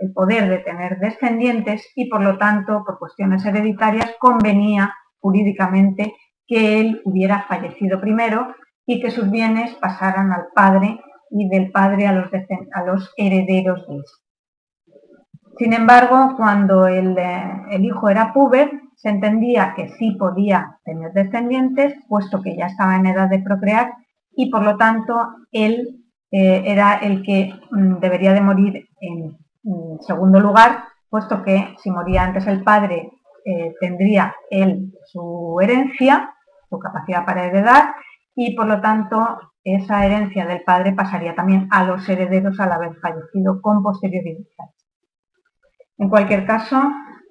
el 0.00 0.12
poder 0.12 0.48
de 0.48 0.58
tener 0.58 0.98
descendientes 0.98 1.88
y 1.94 2.08
por 2.08 2.22
lo 2.22 2.36
tanto, 2.36 2.82
por 2.84 2.98
cuestiones 2.98 3.44
hereditarias, 3.46 4.16
convenía 4.18 4.92
jurídicamente 5.20 6.14
que 6.46 6.80
él 6.80 7.00
hubiera 7.04 7.42
fallecido 7.42 8.00
primero 8.00 8.54
y 8.86 9.00
que 9.00 9.10
sus 9.10 9.30
bienes 9.30 9.74
pasaran 9.74 10.32
al 10.32 10.46
padre 10.54 11.00
y 11.30 11.48
del 11.48 11.70
padre 11.70 12.06
a 12.06 12.12
los, 12.12 13.12
herederos 13.16 13.86
de 13.86 13.96
éste. 13.96 14.26
Sin 15.58 15.72
embargo, 15.72 16.34
cuando 16.36 16.86
el, 16.86 17.16
eh, 17.18 17.62
el 17.70 17.84
hijo 17.84 18.08
era 18.08 18.32
puber, 18.32 18.70
se 19.06 19.10
entendía 19.10 19.72
que 19.76 19.88
sí 19.90 20.16
podía 20.18 20.80
tener 20.84 21.12
descendientes, 21.12 21.94
puesto 22.08 22.42
que 22.42 22.56
ya 22.56 22.66
estaba 22.66 22.96
en 22.96 23.06
edad 23.06 23.28
de 23.28 23.38
procrear 23.38 23.92
y 24.34 24.50
por 24.50 24.64
lo 24.64 24.76
tanto 24.76 25.14
él 25.52 26.02
eh, 26.32 26.64
era 26.66 26.94
el 26.94 27.22
que 27.22 27.54
mm, 27.70 28.00
debería 28.00 28.32
de 28.32 28.40
morir 28.40 28.88
en, 29.00 29.38
segundo 30.00 30.40
lugar, 30.40 30.86
puesto 31.08 31.44
que 31.44 31.76
si 31.78 31.88
moría 31.88 32.24
antes 32.24 32.48
el 32.48 32.64
padre 32.64 33.12
eh, 33.44 33.74
tendría 33.80 34.34
él 34.50 34.92
su 35.04 35.56
herencia, 35.62 36.34
su 36.68 36.76
capacidad 36.80 37.24
para 37.24 37.44
heredar 37.44 37.94
y 38.34 38.56
por 38.56 38.66
lo 38.66 38.80
tanto 38.80 39.38
esa 39.62 40.04
herencia 40.04 40.46
del 40.46 40.64
padre 40.64 40.94
pasaría 40.94 41.36
también 41.36 41.68
a 41.70 41.84
los 41.84 42.08
herederos 42.08 42.58
al 42.58 42.72
haber 42.72 42.96
fallecido 42.96 43.62
con 43.62 43.84
posterioridad. 43.84 44.46
En 45.96 46.08
cualquier 46.08 46.44
caso, 46.44 46.82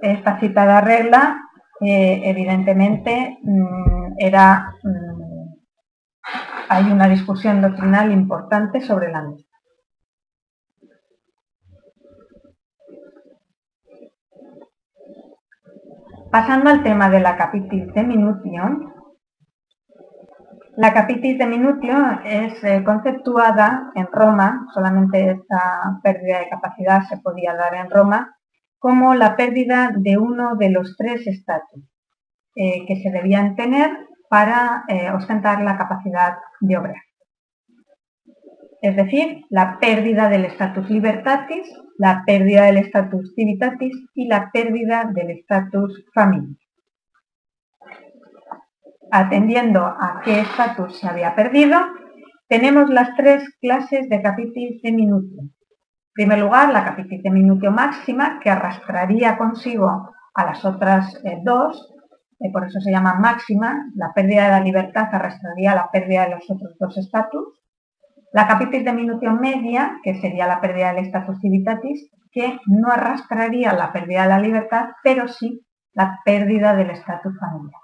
esta 0.01 0.39
citada 0.39 0.79
regla 0.79 1.44
evidentemente 1.81 3.38
mm, 3.41 4.13
era, 4.17 4.73
mm, 4.83 5.53
hay 6.69 6.91
una 6.91 7.07
discusión 7.07 7.61
doctrinal 7.61 8.11
importante 8.11 8.81
sobre 8.81 9.11
la 9.11 9.21
misma. 9.21 9.45
Pasando 16.31 16.69
al 16.69 16.83
tema 16.83 17.09
de 17.09 17.21
la 17.21 17.38
capitis 17.38 17.93
de 17.93 18.03
minutio, 18.03 18.93
la 20.77 20.93
capitis 20.93 21.38
de 21.38 21.45
minutio 21.45 21.95
es 22.25 22.61
eh, 22.65 22.83
conceptuada 22.83 23.91
en 23.95 24.07
Roma, 24.11 24.67
solamente 24.73 25.31
esta 25.31 25.99
pérdida 26.03 26.39
de 26.39 26.49
capacidad 26.49 27.03
se 27.03 27.17
podía 27.19 27.55
dar 27.55 27.75
en 27.75 27.89
Roma, 27.89 28.35
como 28.79 29.15
la 29.15 29.35
pérdida 29.35 29.91
de 29.95 30.17
uno 30.17 30.55
de 30.55 30.69
los 30.69 30.95
tres 30.97 31.25
estatus 31.27 31.83
eh, 32.55 32.85
que 32.85 33.01
se 33.01 33.11
debían 33.11 33.55
tener 33.55 33.91
para 34.29 34.83
eh, 34.88 35.11
ostentar 35.11 35.61
la 35.61 35.77
capacidad 35.77 36.38
de 36.61 36.77
obrar. 36.77 37.01
Es 38.81 38.95
decir, 38.95 39.45
la 39.49 39.79
pérdida 39.79 40.29
del 40.29 40.45
status 40.45 40.89
libertatis, 40.89 41.67
la 41.97 42.23
pérdida 42.25 42.65
del 42.65 42.77
status 42.77 43.33
civitatis 43.35 43.95
y 44.13 44.27
la 44.27 44.51
pérdida 44.51 45.09
del 45.11 45.31
status 45.39 46.05
familia. 46.13 46.55
Atendiendo 49.11 49.85
a 49.85 50.21
qué 50.23 50.41
estatus 50.41 50.99
se 50.99 51.07
había 51.07 51.35
perdido, 51.35 51.79
tenemos 52.47 52.89
las 52.89 53.15
tres 53.15 53.43
clases 53.59 54.07
de 54.09 54.21
capitis 54.21 54.81
de 54.81 54.91
minuto, 54.91 55.43
primer 56.15 56.39
lugar, 56.39 56.71
la 56.71 56.86
capitis 56.86 57.21
de 57.21 57.30
minutio 57.30 57.71
máxima, 57.71 58.39
que 58.39 58.49
arrastraría 58.49 59.38
consigo 59.38 60.15
a 60.34 60.45
las 60.45 60.63
otras 60.63 61.21
eh, 61.25 61.39
dos, 61.43 61.93
eh, 62.39 62.51
por 62.54 62.65
eso 62.65 62.80
se 62.80 62.89
llama 62.89 63.15
máxima, 63.15 63.91
la 63.95 64.13
pérdida 64.13 64.45
de 64.45 64.51
la 64.51 64.60
libertad 64.62 65.10
arrastraría 65.12 65.75
la 65.75 65.91
pérdida 65.91 66.23
de 66.23 66.36
los 66.36 66.49
otros 66.49 66.78
dos 66.80 66.97
estatus. 66.97 67.62
La 68.32 68.47
capitis 68.47 68.86
de 68.86 68.93
minutio 68.93 69.34
media, 69.34 69.99
que 70.04 70.15
sería 70.15 70.47
la 70.47 70.62
pérdida 70.62 70.93
del 70.93 71.06
status 71.06 71.39
civitatis, 71.41 72.10
que 72.32 72.60
no 72.65 72.89
arrastraría 72.89 73.73
la 73.73 73.91
pérdida 73.91 74.23
de 74.23 74.30
la 74.30 74.39
libertad, 74.39 74.89
pero 75.04 75.28
sí 75.28 75.65
la 75.93 76.19
pérdida 76.23 76.75
del 76.75 76.91
estatus 76.91 77.38
familiar. 77.39 77.82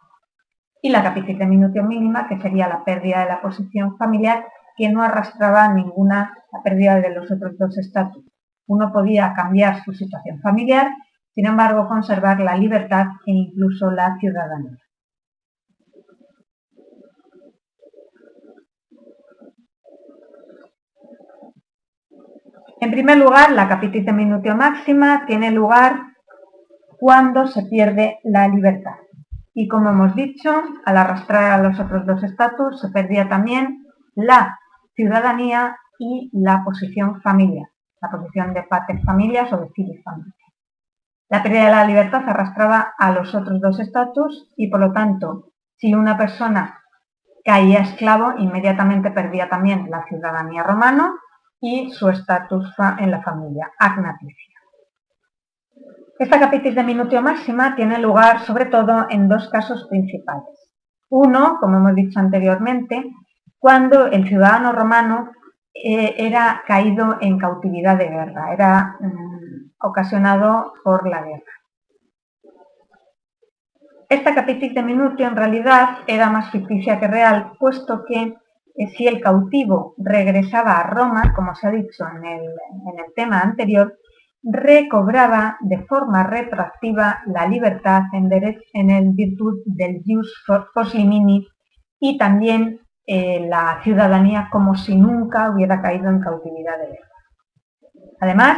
Y 0.82 0.89
la 0.89 1.04
capitis 1.04 1.38
de 1.38 1.46
minutio 1.46 1.84
mínima, 1.84 2.28
que 2.28 2.39
sería 2.39 2.67
la 2.67 2.84
pérdida 2.84 3.20
de 3.20 3.28
la 3.28 3.41
posición 3.41 3.98
familiar 3.98 4.46
que 4.75 4.89
no 4.89 5.03
arrastraba 5.03 5.73
ninguna 5.73 6.38
pérdida 6.63 6.99
de 6.99 7.13
los 7.13 7.31
otros 7.31 7.57
dos 7.57 7.77
estatus. 7.77 8.25
Uno 8.67 8.91
podía 8.91 9.34
cambiar 9.34 9.84
su 9.84 9.93
situación 9.93 10.39
familiar, 10.41 10.91
sin 11.34 11.45
embargo 11.45 11.88
conservar 11.88 12.39
la 12.39 12.55
libertad 12.55 13.07
e 13.25 13.31
incluso 13.31 13.91
la 13.91 14.17
ciudadanía. 14.19 14.77
En 22.81 22.89
primer 22.89 23.17
lugar, 23.17 23.51
la 23.51 23.67
capitis 23.67 24.05
de 24.05 24.12
minutio 24.12 24.55
máxima 24.55 25.25
tiene 25.27 25.51
lugar 25.51 26.01
cuando 26.99 27.45
se 27.45 27.63
pierde 27.63 28.19
la 28.23 28.47
libertad. 28.47 28.95
Y 29.53 29.67
como 29.67 29.89
hemos 29.91 30.15
dicho, 30.15 30.63
al 30.86 30.97
arrastrar 30.97 31.51
a 31.51 31.62
los 31.62 31.79
otros 31.79 32.05
dos 32.07 32.23
estatus 32.23 32.81
se 32.81 32.89
perdía 32.89 33.29
también 33.29 33.81
la 34.15 34.60
ciudadanía 34.93 35.78
y 36.00 36.30
la 36.34 36.63
posición 36.63 37.21
familiar, 37.21 37.69
la 38.02 38.10
posición 38.10 38.54
de 38.54 38.63
pater 38.63 39.02
familias 39.04 39.52
o 39.54 39.58
de 39.58 39.69
filis 39.69 40.04
familias. 40.04 40.36
La 41.30 41.41
pérdida 41.41 41.65
de 41.65 41.71
la 41.71 41.86
libertad 41.86 42.24
arrastraba 42.28 42.93
a 42.97 43.12
los 43.12 43.34
otros 43.34 43.62
dos 43.62 43.80
estatus 43.80 44.52
y 44.58 44.67
por 44.67 44.80
lo 44.80 44.91
tanto, 44.91 45.54
si 45.78 45.93
una 45.93 46.17
persona 46.17 46.82
caía 47.45 47.80
esclavo, 47.80 48.34
inmediatamente 48.38 49.12
perdía 49.12 49.47
también 49.47 49.89
la 49.89 50.04
ciudadanía 50.06 50.63
romana 50.63 51.13
y 51.62 51.91
su 51.91 52.10
estatus 52.10 52.74
en 52.97 53.12
la 53.12 53.21
familia, 53.21 53.71
agnaticia. 53.80 54.60
Esta 56.19 56.39
capitis 56.39 56.76
de 56.76 56.84
minutio 56.84 57.21
máxima 57.21 57.76
tiene 57.76 57.97
lugar 57.97 58.41
sobre 58.41 58.65
todo 58.65 59.08
en 59.10 59.28
dos 59.28 59.50
casos 59.50 59.88
principales. 59.89 60.71
Uno, 61.10 61.58
como 61.60 61.78
hemos 61.78 61.95
dicho 61.95 62.19
anteriormente, 62.19 63.04
cuando 63.62 64.08
el 64.08 64.28
ciudadano 64.28 64.71
romano 64.71 65.32
eh, 65.71 66.15
era 66.17 66.63
caído 66.65 67.17
en 67.21 67.38
cautividad 67.38 67.95
de 67.95 68.10
guerra, 68.10 68.52
era 68.52 68.97
mm, 69.00 69.74
ocasionado 69.80 70.74
por 70.84 71.08
la 71.08 71.21
guerra. 71.21 71.54
Esta 74.10 74.34
capitis 74.34 74.74
de 74.74 74.82
minutio 74.82 75.28
en 75.28 75.36
realidad 75.36 76.00
era 76.08 76.32
más 76.32 76.50
ficticia 76.50 77.00
que 77.00 77.08
real, 77.08 77.52
puesto 77.60 78.04
que 78.04 78.34
eh, 78.76 78.88
si 78.97 79.08
el 79.08 79.21
cautivo 79.21 79.93
regresaba 80.00 80.80
a 80.80 80.89
Roma, 80.89 81.32
como 81.36 81.54
se 81.54 81.67
ha 81.67 81.71
dicho 81.71 82.04
en 82.08 82.26
el, 82.26 83.13
tema 83.15 83.41
anterior, 83.41 83.95
recobraba 84.41 85.58
de 85.62 85.86
forma 85.86 86.24
retroactiva 86.24 87.21
la 87.28 87.45
libertad 87.45 88.02
en, 88.13 88.28
en 88.89 89.15
virtud 89.15 89.62
del 89.65 90.02
jus 90.04 90.43
poslimini 90.74 91.47
y 92.00 92.17
también 92.17 92.82
la 93.50 93.80
ciudadanía 93.84 94.47
como 94.52 94.76
si 94.76 94.95
nunca 94.95 95.52
hubiera 95.52 95.82
caído 95.82 96.10
en 96.10 96.21
cautividad 96.21 96.78
de. 96.78 97.00
Además, 98.19 98.58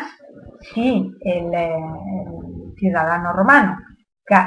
si 0.61 1.11
el, 1.21 1.53
eh, 1.53 1.75
ciudadano 2.77 3.33
romano 3.33 3.77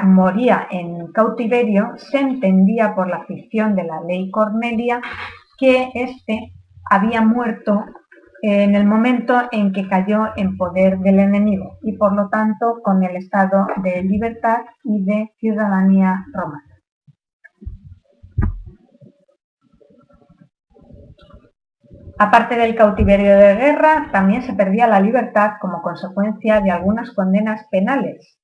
moría 0.05 0.67
en 0.71 1.11
cautiverio, 1.11 1.93
se 1.97 2.19
entendía 2.19 2.95
por 2.95 3.07
la 3.09 3.25
ficción 3.25 3.75
de 3.75 3.83
la 3.83 4.01
ley 4.01 4.31
Cornelia 4.31 5.01
que 5.57 5.91
éste 5.93 6.53
había 6.89 7.21
muerto 7.21 7.85
en 8.41 8.75
el 8.75 8.85
momento 8.85 9.33
en 9.51 9.71
que 9.73 9.87
cayó 9.87 10.27
en 10.35 10.57
poder 10.57 10.99
del 10.99 11.19
enemigo 11.19 11.77
y 11.81 11.93
por 11.93 12.13
lo 12.13 12.29
tanto 12.29 12.79
con 12.83 13.03
el 13.03 13.15
estado 13.15 13.67
de 13.83 14.03
libertad 14.03 14.59
y 14.83 15.03
de 15.03 15.31
ciudadanía 15.39 16.25
romana. 16.33 16.66
Aparte 22.19 22.55
del 22.55 22.75
cautiverio 22.75 23.37
de 23.37 23.55
guerra, 23.55 24.09
también 24.11 24.41
se 24.41 24.53
perdía 24.53 24.87
la 24.87 24.99
libertad 24.99 25.51
como 25.61 25.81
consecuencia 25.81 26.61
de 26.61 26.71
algunas 26.71 27.11
condenas 27.11 27.67
penales. 27.69 28.39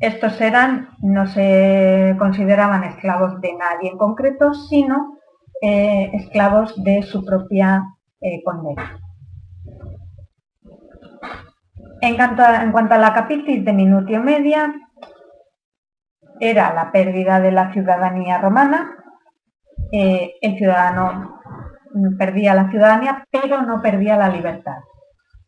Estos 0.00 0.40
eran, 0.40 0.90
no 1.00 1.26
se 1.26 2.16
consideraban 2.18 2.82
esclavos 2.84 3.40
de 3.40 3.54
nadie 3.54 3.90
en 3.90 3.96
concreto, 3.96 4.52
sino 4.52 5.18
eh, 5.62 6.10
esclavos 6.12 6.74
de 6.82 7.02
su 7.04 7.24
propia 7.24 7.84
eh, 8.20 8.42
condena. 8.42 8.98
En 12.00 12.16
cuanto, 12.16 12.42
a, 12.42 12.62
en 12.62 12.72
cuanto, 12.72 12.94
a, 12.94 12.98
la 12.98 13.14
capitis 13.14 13.64
de 13.64 13.72
minutio 13.72 14.20
media, 14.20 14.74
era 16.40 16.74
la 16.74 16.90
pérdida 16.90 17.40
de 17.40 17.52
la 17.52 17.72
ciudadanía 17.72 18.38
romana, 18.38 19.03
eh, 19.96 20.34
el 20.40 20.58
ciudadano 20.58 21.40
perdía 22.18 22.52
la 22.54 22.68
ciudadanía, 22.68 23.24
pero 23.30 23.62
no 23.62 23.80
perdía 23.80 24.16
la 24.16 24.28
libertad. 24.28 24.78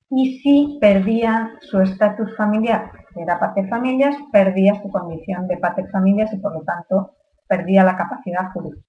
Y 0.09 0.39
sí 0.39 0.79
perdía 0.81 1.59
su 1.63 1.81
estatus 1.81 2.37
familiar, 2.37 2.93
que 3.13 3.23
era 3.23 3.41
pater 3.41 3.69
familias, 3.69 4.15
perdía 4.31 4.81
su 4.81 4.89
condición 4.89 5.49
de 5.49 5.57
pater 5.57 5.91
familias 5.91 6.33
y 6.33 6.37
por 6.37 6.53
lo 6.53 6.63
tanto 6.63 7.17
perdía 7.49 7.83
la 7.83 7.97
capacidad 7.97 8.53
jurídica. 8.53 8.87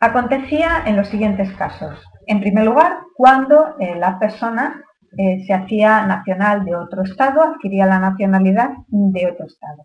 Acontecía 0.00 0.84
en 0.86 0.96
los 0.96 1.08
siguientes 1.08 1.52
casos. 1.56 2.02
En 2.26 2.40
primer 2.40 2.64
lugar, 2.64 3.00
cuando 3.14 3.76
eh, 3.78 3.96
la 3.96 4.18
persona 4.18 4.82
eh, 5.18 5.44
se 5.46 5.52
hacía 5.52 6.06
nacional 6.06 6.64
de 6.64 6.74
otro 6.74 7.02
estado, 7.02 7.42
adquiría 7.42 7.84
la 7.84 7.98
nacionalidad 7.98 8.70
de 8.88 9.30
otro 9.30 9.44
estado 9.44 9.84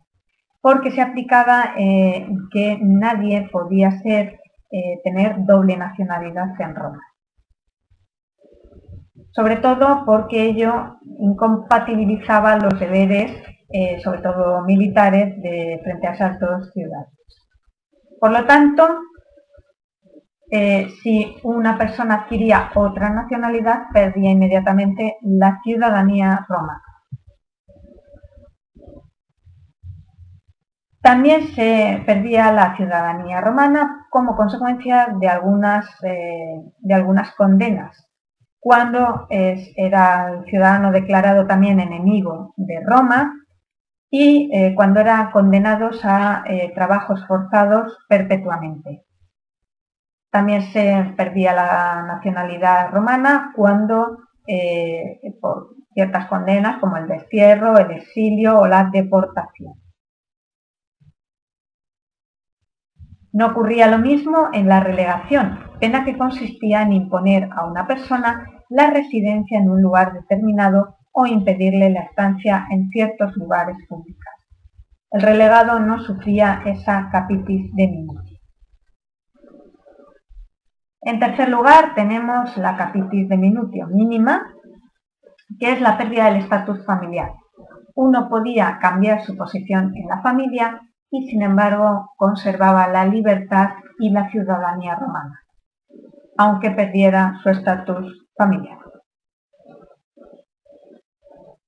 porque 0.61 0.91
se 0.91 1.01
aplicaba 1.01 1.73
eh, 1.77 2.27
que 2.51 2.77
nadie 2.81 3.49
podía 3.51 3.91
ser, 4.01 4.39
eh, 4.71 5.01
tener 5.03 5.43
doble 5.45 5.75
nacionalidad 5.75 6.49
en 6.59 6.75
Roma. 6.75 7.01
Sobre 9.31 9.57
todo 9.57 10.03
porque 10.05 10.43
ello 10.43 10.99
incompatibilizaba 11.19 12.57
los 12.57 12.79
deberes, 12.79 13.31
eh, 13.69 13.99
sobre 14.03 14.21
todo 14.21 14.61
militares, 14.63 15.41
de, 15.41 15.79
frente 15.83 16.07
a 16.07 16.13
esas 16.13 16.39
dos 16.39 16.71
ciudades. 16.73 17.09
Por 18.19 18.31
lo 18.31 18.45
tanto, 18.45 18.87
si 21.01 21.37
una 21.43 21.77
persona 21.77 22.15
adquiría 22.15 22.71
otra 22.75 23.09
nacionalidad, 23.09 23.83
perdía 23.93 24.31
inmediatamente 24.31 25.15
la 25.21 25.59
ciudadanía 25.63 26.45
romana. 26.47 26.90
También 31.01 31.47
se 31.55 32.03
perdía 32.05 32.51
la 32.51 32.75
ciudadanía 32.75 33.41
romana 33.41 34.05
como 34.11 34.35
consecuencia 34.35 35.07
de 35.19 35.27
algunas, 35.27 35.87
eh, 36.03 36.61
de 36.77 36.93
algunas 36.93 37.33
condenas. 37.35 38.07
Cuando 38.59 39.25
era 39.31 40.31
el 40.31 40.45
ciudadano 40.45 40.91
declarado 40.91 41.47
también 41.47 41.79
enemigo 41.79 42.53
de 42.55 42.79
Roma 42.85 43.33
y 44.11 44.51
eh, 44.53 44.75
cuando 44.75 44.99
eran 44.99 45.31
condenados 45.31 46.01
a 46.05 46.43
eh, 46.45 46.71
trabajos 46.75 47.25
forzados 47.27 47.97
perpetuamente. 48.07 49.03
También 50.29 50.61
se 50.71 51.13
perdía 51.17 51.53
la 51.53 52.03
nacionalidad 52.03 52.91
romana 52.91 53.51
cuando, 53.55 54.19
por 55.41 55.75
ciertas 55.93 56.27
condenas 56.27 56.77
como 56.79 56.97
el 56.97 57.07
destierro, 57.07 57.77
el 57.77 57.91
exilio 57.91 58.59
o 58.59 58.67
la 58.67 58.89
deportación. 58.93 59.80
No 63.33 63.47
ocurría 63.47 63.87
lo 63.87 63.97
mismo 63.97 64.49
en 64.51 64.67
la 64.67 64.81
relegación, 64.81 65.59
pena 65.79 66.03
que 66.03 66.17
consistía 66.17 66.81
en 66.81 66.93
imponer 66.93 67.49
a 67.51 67.65
una 67.65 67.87
persona 67.87 68.45
la 68.69 68.89
residencia 68.89 69.59
en 69.59 69.69
un 69.69 69.81
lugar 69.81 70.13
determinado 70.13 70.97
o 71.13 71.25
impedirle 71.25 71.89
la 71.89 72.01
estancia 72.01 72.67
en 72.71 72.89
ciertos 72.89 73.35
lugares 73.35 73.77
públicos. 73.87 74.21
El 75.11 75.21
relegado 75.21 75.79
no 75.79 75.99
sufría 75.99 76.61
esa 76.65 77.09
capitis 77.11 77.73
de 77.75 77.87
minuti. 77.87 78.39
En 81.01 81.19
tercer 81.19 81.49
lugar 81.49 81.95
tenemos 81.95 82.55
la 82.57 82.77
capitis 82.77 83.27
de 83.27 83.37
minutio 83.37 83.87
mínima, 83.87 84.53
que 85.59 85.73
es 85.73 85.81
la 85.81 85.97
pérdida 85.97 86.25
del 86.25 86.37
estatus 86.37 86.85
familiar. 86.85 87.31
Uno 87.95 88.29
podía 88.29 88.77
cambiar 88.79 89.23
su 89.23 89.35
posición 89.35 89.93
en 89.95 90.07
la 90.07 90.21
familia 90.21 90.79
y 91.11 91.27
sin 91.29 91.41
embargo 91.41 92.13
conservaba 92.15 92.87
la 92.87 93.05
libertad 93.05 93.71
y 93.99 94.09
la 94.09 94.29
ciudadanía 94.31 94.95
romana, 94.95 95.41
aunque 96.37 96.71
perdiera 96.71 97.39
su 97.43 97.49
estatus 97.49 98.27
familiar. 98.35 98.79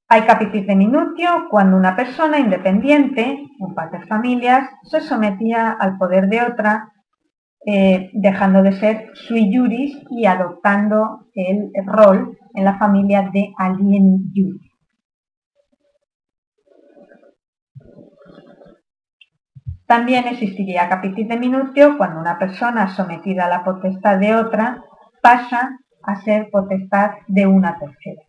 Hay 0.07 0.21
capitis 0.21 0.65
de 0.65 0.75
minutio 0.75 1.47
cuando 1.49 1.75
una 1.75 1.95
persona 1.95 2.39
independiente, 2.39 3.45
un 3.59 3.73
pater 3.73 4.07
familias, 4.07 4.69
se 4.83 5.01
sometía 5.01 5.71
al 5.71 5.97
poder 5.97 6.29
de 6.29 6.41
otra, 6.41 6.89
eh, 7.65 8.11
dejando 8.13 8.61
de 8.61 8.73
ser 8.73 9.09
sui 9.13 9.51
juris 9.53 9.97
y 10.09 10.25
adoptando 10.25 11.27
el 11.33 11.71
rol 11.85 12.37
en 12.53 12.63
la 12.63 12.77
familia 12.77 13.29
de 13.33 13.53
alien 13.57 14.31
juris. 14.35 14.72
También 19.85 20.27
existiría 20.27 20.89
capitis 20.89 21.27
de 21.27 21.37
minutio 21.37 21.97
cuando 21.97 22.19
una 22.19 22.39
persona 22.39 22.95
sometida 22.95 23.45
a 23.45 23.49
la 23.49 23.63
potestad 23.63 24.17
de 24.17 24.35
otra 24.35 24.83
pasa 25.21 25.77
a 26.03 26.15
ser 26.21 26.49
potestad 26.51 27.11
de 27.27 27.47
una 27.47 27.77
tercera. 27.77 28.23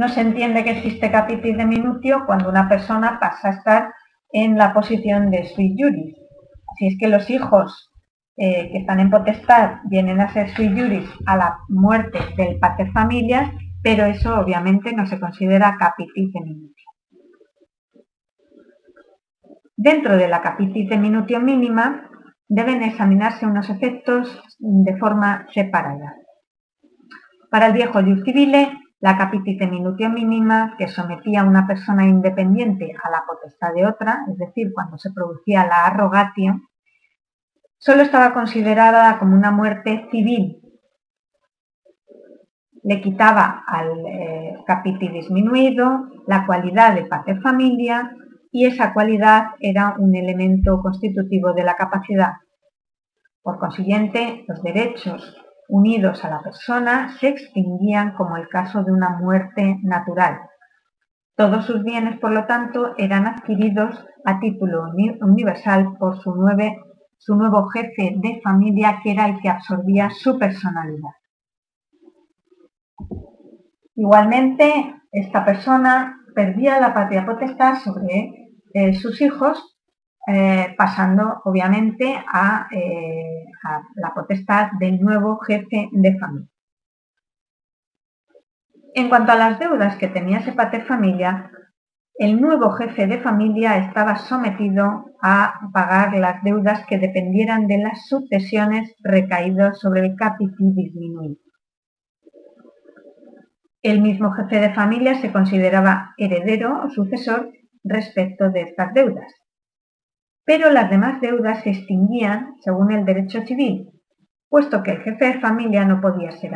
no 0.00 0.08
se 0.08 0.22
entiende 0.22 0.64
que 0.64 0.70
existe 0.70 1.10
capitis 1.10 1.56
de 1.58 1.66
minutio 1.66 2.24
cuando 2.24 2.48
una 2.48 2.68
persona 2.68 3.18
pasa 3.20 3.48
a 3.48 3.52
estar 3.52 3.94
en 4.32 4.56
la 4.56 4.72
posición 4.72 5.30
de 5.30 5.44
sui 5.48 5.74
juris. 5.76 6.16
Así 6.72 6.86
es 6.86 6.96
que 6.98 7.08
los 7.08 7.28
hijos 7.28 7.90
eh, 8.38 8.70
que 8.72 8.78
están 8.78 8.98
en 9.00 9.10
potestad 9.10 9.80
vienen 9.90 10.20
a 10.20 10.32
ser 10.32 10.48
sui 10.54 10.68
juris 10.68 11.06
a 11.26 11.36
la 11.36 11.58
muerte 11.68 12.18
del 12.38 12.58
pater 12.58 12.90
familias, 12.92 13.50
pero 13.82 14.04
eso 14.04 14.38
obviamente 14.38 14.92
no 14.92 15.06
se 15.06 15.18
considera 15.18 15.76
capitis 15.78 16.32
de 16.32 16.40
minutio. 16.40 16.86
Dentro 19.76 20.16
de 20.16 20.28
la 20.28 20.42
capitis 20.42 20.88
de 20.90 20.98
minutio 20.98 21.40
mínima 21.40 22.10
deben 22.48 22.82
examinarse 22.82 23.46
unos 23.46 23.70
efectos 23.70 24.42
de 24.58 24.96
forma 24.98 25.46
separada. 25.54 26.16
Para 27.50 27.66
el 27.66 27.72
viejo 27.72 28.00
civile, 28.24 28.78
la 29.00 29.16
capitite 29.16 29.66
minutio 29.66 30.10
mínima 30.10 30.74
que 30.76 30.86
sometía 30.86 31.40
a 31.40 31.44
una 31.44 31.66
persona 31.66 32.04
independiente 32.04 32.92
a 33.02 33.10
la 33.10 33.24
potestad 33.26 33.72
de 33.72 33.86
otra, 33.86 34.26
es 34.30 34.36
decir, 34.36 34.72
cuando 34.74 34.98
se 34.98 35.10
producía 35.12 35.64
la 35.64 35.86
arrogatio, 35.86 36.60
solo 37.78 38.02
estaba 38.02 38.34
considerada 38.34 39.18
como 39.18 39.34
una 39.34 39.50
muerte 39.50 40.06
civil. 40.10 40.59
Le 42.82 43.00
quitaba 43.00 43.64
al 43.66 43.90
eh, 44.06 44.56
disminuido 45.12 46.08
la 46.26 46.46
cualidad 46.46 46.94
de 46.94 47.04
pater 47.04 47.40
familia 47.40 48.10
y 48.52 48.66
esa 48.66 48.92
cualidad 48.92 49.48
era 49.60 49.94
un 49.98 50.14
elemento 50.14 50.80
constitutivo 50.80 51.52
de 51.52 51.64
la 51.64 51.74
capacidad. 51.74 52.32
Por 53.42 53.58
consiguiente, 53.58 54.44
los 54.48 54.62
derechos 54.62 55.36
unidos 55.68 56.24
a 56.24 56.30
la 56.30 56.42
persona 56.42 57.16
se 57.18 57.28
extinguían 57.28 58.14
como 58.14 58.36
el 58.36 58.48
caso 58.48 58.82
de 58.82 58.92
una 58.92 59.10
muerte 59.10 59.78
natural. 59.82 60.40
Todos 61.36 61.64
sus 61.64 61.82
bienes, 61.82 62.18
por 62.18 62.32
lo 62.32 62.44
tanto, 62.46 62.94
eran 62.98 63.26
adquiridos 63.26 64.04
a 64.24 64.40
título 64.40 64.84
universal 65.22 65.96
por 65.98 66.20
su, 66.20 66.34
su 67.16 67.34
nuevo 67.34 67.68
jefe 67.68 68.14
de 68.16 68.40
familia, 68.42 69.00
que 69.02 69.12
era 69.12 69.26
el 69.26 69.40
que 69.40 69.48
absorbía 69.48 70.10
su 70.10 70.38
personalidad. 70.38 71.19
Igualmente, 74.00 74.94
esta 75.12 75.44
persona 75.44 76.24
perdía 76.34 76.80
la 76.80 76.94
patria 76.94 77.26
potestad 77.26 77.74
sobre 77.84 78.50
eh, 78.72 78.94
sus 78.94 79.20
hijos 79.20 79.76
eh, 80.26 80.74
pasando 80.78 81.42
obviamente 81.44 82.06
eh, 82.06 83.44
a, 83.62 83.82
la 83.96 84.14
potestad 84.14 84.70
del 84.78 85.02
nuevo 85.02 85.38
jefe 85.40 85.90
de 85.92 86.18
familia. 86.18 86.48
En 88.94 89.10
cuanto 89.10 89.32
a 89.32 89.36
las 89.36 89.58
deudas 89.58 89.96
que 89.96 90.08
tenía 90.08 90.38
ese 90.38 90.52
pater 90.52 90.86
familia, 90.86 91.50
el 92.14 92.40
nuevo 92.40 92.70
jefe 92.70 93.06
de 93.06 93.20
familia 93.20 93.76
estaba 93.76 94.16
sometido 94.16 95.10
a 95.20 95.60
pagar 95.74 96.14
las 96.14 96.42
deudas 96.42 96.86
que 96.86 96.96
dependieran 96.96 97.66
de 97.66 97.76
las 97.76 98.08
sucesiones 98.08 98.96
recaídas 99.02 99.78
sobre 99.78 100.06
el 100.06 100.16
capital 100.16 100.74
disminuido. 100.74 101.49
El 103.82 104.02
mismo 104.02 104.32
jefe 104.32 104.60
de 104.60 104.74
familia 104.74 105.20
se 105.20 105.32
consideraba 105.32 106.14
heredero 106.18 106.82
o 106.84 106.90
sucesor 106.90 107.52
respecto 107.82 108.50
de 108.50 108.62
estas 108.62 108.92
deudas 108.92 109.32
pero 110.50 110.68
las 110.68 110.90
demás 110.90 111.20
deudas 111.20 111.62
se 111.62 111.70
extinguían 111.70 112.56
según 112.60 112.90
el 112.90 113.04
derecho 113.04 113.40
civil, 113.42 113.88
puesto 114.48 114.82
que 114.82 114.90
el 114.90 115.02
jefe 115.02 115.26
de 115.26 115.40
familia 115.40 115.84
no 115.84 116.00
podía 116.00 116.32
ser 116.32 116.50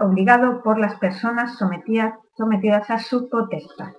obligado 0.00 0.62
por 0.62 0.78
las 0.78 0.94
personas 1.00 1.58
sometidas, 1.58 2.14
a 2.88 2.98
su 3.00 3.28
potestad. 3.28 3.90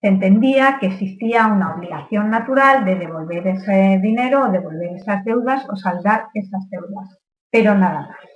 Se 0.00 0.08
entendía 0.08 0.78
que 0.80 0.88
existía 0.88 1.46
una 1.46 1.76
obligación 1.76 2.28
natural 2.28 2.84
de 2.84 2.96
devolver 2.96 3.46
ese 3.46 4.00
dinero 4.02 4.48
o 4.48 4.50
devolver 4.50 4.96
esas 4.96 5.24
deudas 5.24 5.64
o 5.70 5.76
saldar 5.76 6.24
esas 6.34 6.68
deudas, 6.70 7.20
pero 7.52 7.76
nada 7.76 8.08
más. 8.08 8.31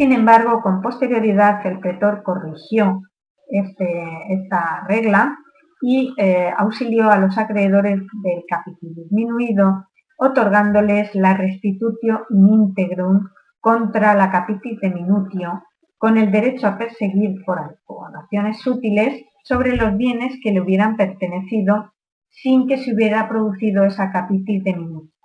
Sin 0.00 0.14
embargo, 0.14 0.62
con 0.62 0.80
posterioridad 0.80 1.60
el 1.66 1.78
pretor 1.78 2.22
corrigió 2.22 3.02
este, 3.50 4.32
esta 4.32 4.86
regla 4.88 5.36
y 5.82 6.14
eh, 6.16 6.50
auxilió 6.56 7.10
a 7.10 7.18
los 7.18 7.36
acreedores 7.36 8.00
del 8.22 8.42
capital 8.48 8.94
disminuido, 8.94 9.88
otorgándoles 10.16 11.14
la 11.14 11.34
restitutio 11.34 12.24
in 12.30 12.48
integrum 12.48 13.28
contra 13.60 14.14
la 14.14 14.30
capitite 14.30 14.88
minutio, 14.88 15.64
con 15.98 16.16
el 16.16 16.32
derecho 16.32 16.66
a 16.66 16.78
perseguir 16.78 17.44
por 17.44 17.58
acciones 17.58 18.66
útiles 18.66 19.22
sobre 19.44 19.76
los 19.76 19.98
bienes 19.98 20.32
que 20.42 20.52
le 20.52 20.62
hubieran 20.62 20.96
pertenecido 20.96 21.92
sin 22.30 22.66
que 22.66 22.78
se 22.78 22.94
hubiera 22.94 23.28
producido 23.28 23.84
esa 23.84 24.10
capitite 24.10 24.74
minutio. 24.74 25.19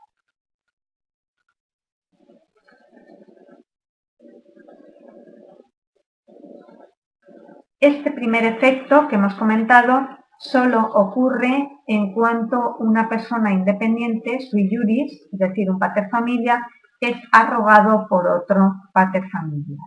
Este 7.86 8.10
primer 8.10 8.44
efecto 8.46 9.08
que 9.08 9.14
hemos 9.14 9.36
comentado 9.36 10.10
solo 10.40 10.90
ocurre 10.96 11.70
en 11.86 12.14
cuanto 12.14 12.78
una 12.80 13.08
persona 13.08 13.52
independiente, 13.52 14.40
sui 14.40 14.68
juris, 14.68 15.30
es 15.32 15.38
decir, 15.38 15.70
un 15.70 15.78
pater 15.78 16.10
familia, 16.10 16.66
es 17.00 17.16
arrogado 17.32 18.08
por 18.10 18.26
otro 18.26 18.74
pater 18.92 19.30
familia. 19.30 19.78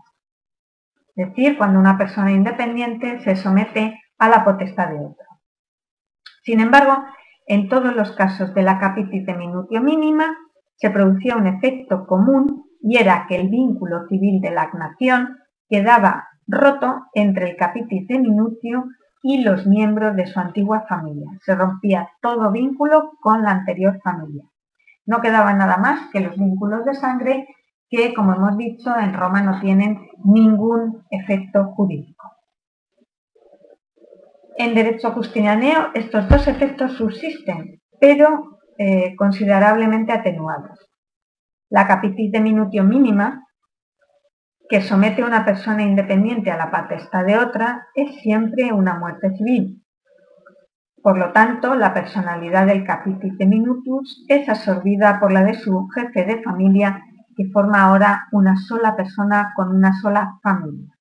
Es 1.17 1.27
decir, 1.27 1.59
cuando 1.59 1.81
una 1.81 1.99
persona 1.99 2.31
independiente 2.31 3.19
se 3.19 3.35
somete 3.35 4.01
a 4.17 4.29
la 4.29 4.45
potestad 4.45 4.91
de 4.91 5.01
otro. 5.01 5.27
Sin 6.45 6.61
embargo, 6.61 7.03
en 7.49 7.69
todos 7.69 7.97
los 7.97 8.13
casos 8.13 8.55
de 8.55 8.63
la 8.63 8.79
capitite 8.79 9.35
minutio 9.35 9.83
mínima, 9.83 10.37
se 10.77 10.91
producía 10.91 11.37
un 11.37 11.49
efecto 11.49 12.07
común 12.07 12.63
y 12.81 12.99
era 12.99 13.27
que 13.29 13.35
el 13.35 13.49
vínculo 13.49 14.07
civil 14.09 14.41
de 14.41 14.53
la 14.53 14.71
nación 14.73 15.37
quedaba 15.69 16.29
roto 16.49 17.07
entre 17.15 17.51
el 17.51 17.57
capitis 17.57 18.09
de 18.09 18.19
minutio 18.19 18.87
y 19.23 19.43
los 19.43 19.67
miembros 19.67 20.17
de 20.17 20.27
su 20.27 20.41
antigua 20.41 20.87
familia. 20.89 21.31
Se 21.45 21.55
rompía 21.55 22.11
todo 22.21 22.51
vínculo 22.51 23.13
con 23.21 23.43
la 23.43 23.51
anterior 23.51 24.01
familia. 24.03 24.45
No 25.07 25.21
quedaba 25.21 25.53
nada 25.53 25.77
más 25.77 26.11
que 26.11 26.21
los 26.21 26.37
vínculos 26.37 26.85
de 26.85 26.95
sangre 26.95 27.47
que, 27.91 28.15
como 28.15 28.35
hemos 28.35 28.57
dicho, 28.57 28.95
en 28.99 29.15
Roma 29.15 29.43
no 29.43 29.61
tienen 29.61 30.09
ningún 30.25 31.05
efecto 31.11 31.73
jurídico. 31.75 32.33
En 34.57 34.75
derecho 34.75 35.13
justinianeo 35.13 35.91
estos 35.95 36.29
dos 36.29 36.49
efectos 36.49 36.93
subsisten, 36.95 37.81
pero 38.01 38.59
eh, 38.77 39.15
considerablemente 39.17 40.13
atenuados. 40.13 40.79
La 41.71 41.87
capitis 41.87 42.33
de 42.33 42.41
minutio 42.41 42.83
mínima 42.83 43.48
que 44.69 44.83
somete 44.83 45.23
a 45.23 45.27
una 45.27 45.45
persona 45.45 45.83
independiente 45.83 46.51
a 46.51 46.57
la 46.57 46.71
potestad 46.71 47.25
de 47.25 47.39
otra 47.39 47.87
es 47.95 48.17
siempre 48.21 48.73
una 48.73 48.99
muerte 48.99 49.35
civil. 49.37 49.83
Por 51.03 51.17
lo 51.17 51.33
tanto, 51.33 51.75
la 51.75 51.95
personalidad 51.95 52.67
del 52.67 52.85
de 52.85 53.47
minutus 53.47 54.25
es 54.29 54.49
absorbida 54.49 55.19
por 55.21 55.33
la 55.33 55.45
de 55.45 55.55
su 55.55 55.89
jefe 55.89 56.25
de 56.25 56.43
familia, 56.43 57.03
que 57.37 57.49
forma 57.51 57.83
ahora 57.83 58.27
una 58.33 58.57
sola 58.57 58.97
persona 58.97 59.53
con 59.55 59.75
una 59.75 59.99
sola 60.01 60.39
familia. 60.43 60.93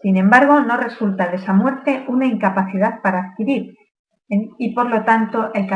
Sin 0.00 0.16
embargo, 0.16 0.60
no 0.60 0.76
resulta 0.76 1.28
de 1.28 1.36
esa 1.36 1.52
muerte 1.52 2.04
una 2.08 2.26
incapacidad 2.26 3.02
para 3.02 3.30
adquirir, 3.30 3.76
y 4.28 4.74
por 4.74 4.88
lo 4.88 5.04
tanto 5.04 5.52
el 5.52 5.68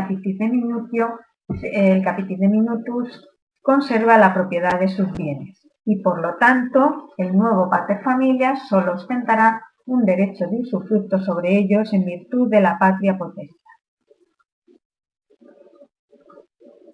de 2.38 2.48
minutus 2.48 3.28
conserva 3.66 4.16
la 4.16 4.32
propiedad 4.32 4.78
de 4.78 4.86
sus 4.86 5.12
bienes 5.14 5.66
y 5.84 6.00
por 6.00 6.22
lo 6.22 6.36
tanto 6.36 7.08
el 7.16 7.36
nuevo 7.36 7.68
pater 7.68 8.00
familia 8.04 8.54
solo 8.54 8.92
ostentará 8.94 9.60
un 9.86 10.04
derecho 10.04 10.46
de 10.46 10.60
usufructo 10.60 11.18
sobre 11.18 11.58
ellos 11.58 11.92
en 11.92 12.04
virtud 12.04 12.48
de 12.48 12.60
la 12.60 12.78
patria 12.78 13.18
potestad. 13.18 13.56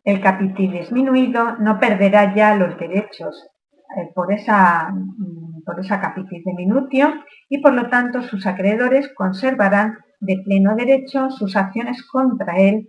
El 0.02 0.22
capitil 0.22 0.72
disminuido 0.72 1.56
no 1.56 1.78
perderá 1.78 2.34
ya 2.34 2.54
los 2.54 2.78
derechos 2.78 3.50
eh, 3.98 4.10
por, 4.14 4.32
esa, 4.32 4.92
mm, 4.92 5.64
por 5.66 5.78
esa 5.78 6.00
capitis 6.00 6.42
diminutio 6.42 7.12
y 7.50 7.60
por 7.60 7.74
lo 7.74 7.90
tanto 7.90 8.22
sus 8.22 8.46
acreedores 8.46 9.12
conservarán 9.14 9.98
de 10.20 10.40
pleno 10.42 10.74
derecho 10.74 11.30
sus 11.30 11.54
acciones 11.54 12.02
contra 12.10 12.56
él 12.56 12.88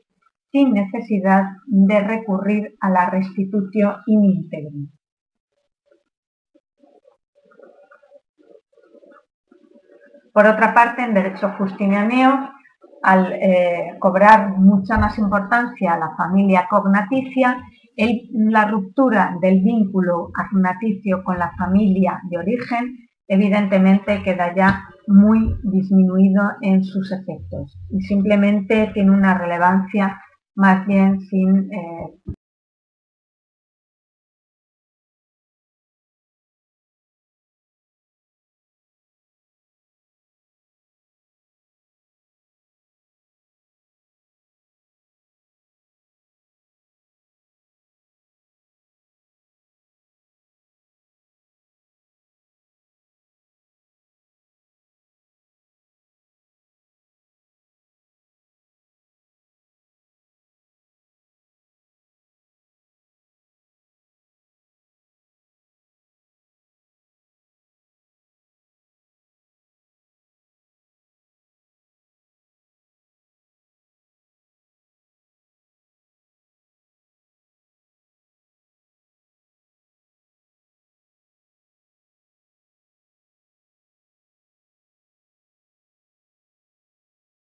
sin 0.54 0.72
necesidad 0.72 1.46
de 1.66 2.00
recurrir 2.00 2.76
a 2.80 2.92
la 2.92 3.10
restitución 3.10 3.96
in 4.06 4.50
Por 10.32 10.46
otra 10.46 10.74
parte, 10.74 11.02
en 11.02 11.16
derecho 11.16 11.50
justinianeo, 11.58 12.52
al 13.02 13.34
eh, 13.34 13.98
cobrar 14.00 14.58
mucha 14.58 14.98
más 14.98 15.18
importancia 15.18 15.98
la 15.98 16.16
familia 16.16 16.68
cognaticia, 16.70 17.58
la 18.32 18.66
ruptura 18.66 19.36
del 19.42 19.62
vínculo 19.62 20.30
agnaticio 20.36 21.24
con 21.24 21.38
la 21.38 21.52
familia 21.58 22.22
de 22.30 22.38
origen 22.38 23.04
evidentemente 23.28 24.22
queda 24.24 24.54
ya 24.56 24.90
muy 25.08 25.56
disminuido 25.64 26.44
en 26.62 26.84
sus 26.84 27.12
efectos 27.12 27.78
y 27.90 28.02
simplemente 28.02 28.92
tiene 28.94 29.12
una 29.12 29.38
relevancia 29.38 30.20
más 30.56 30.86
bien 30.88 31.20
sin 31.22 31.72
eh, 31.74 32.33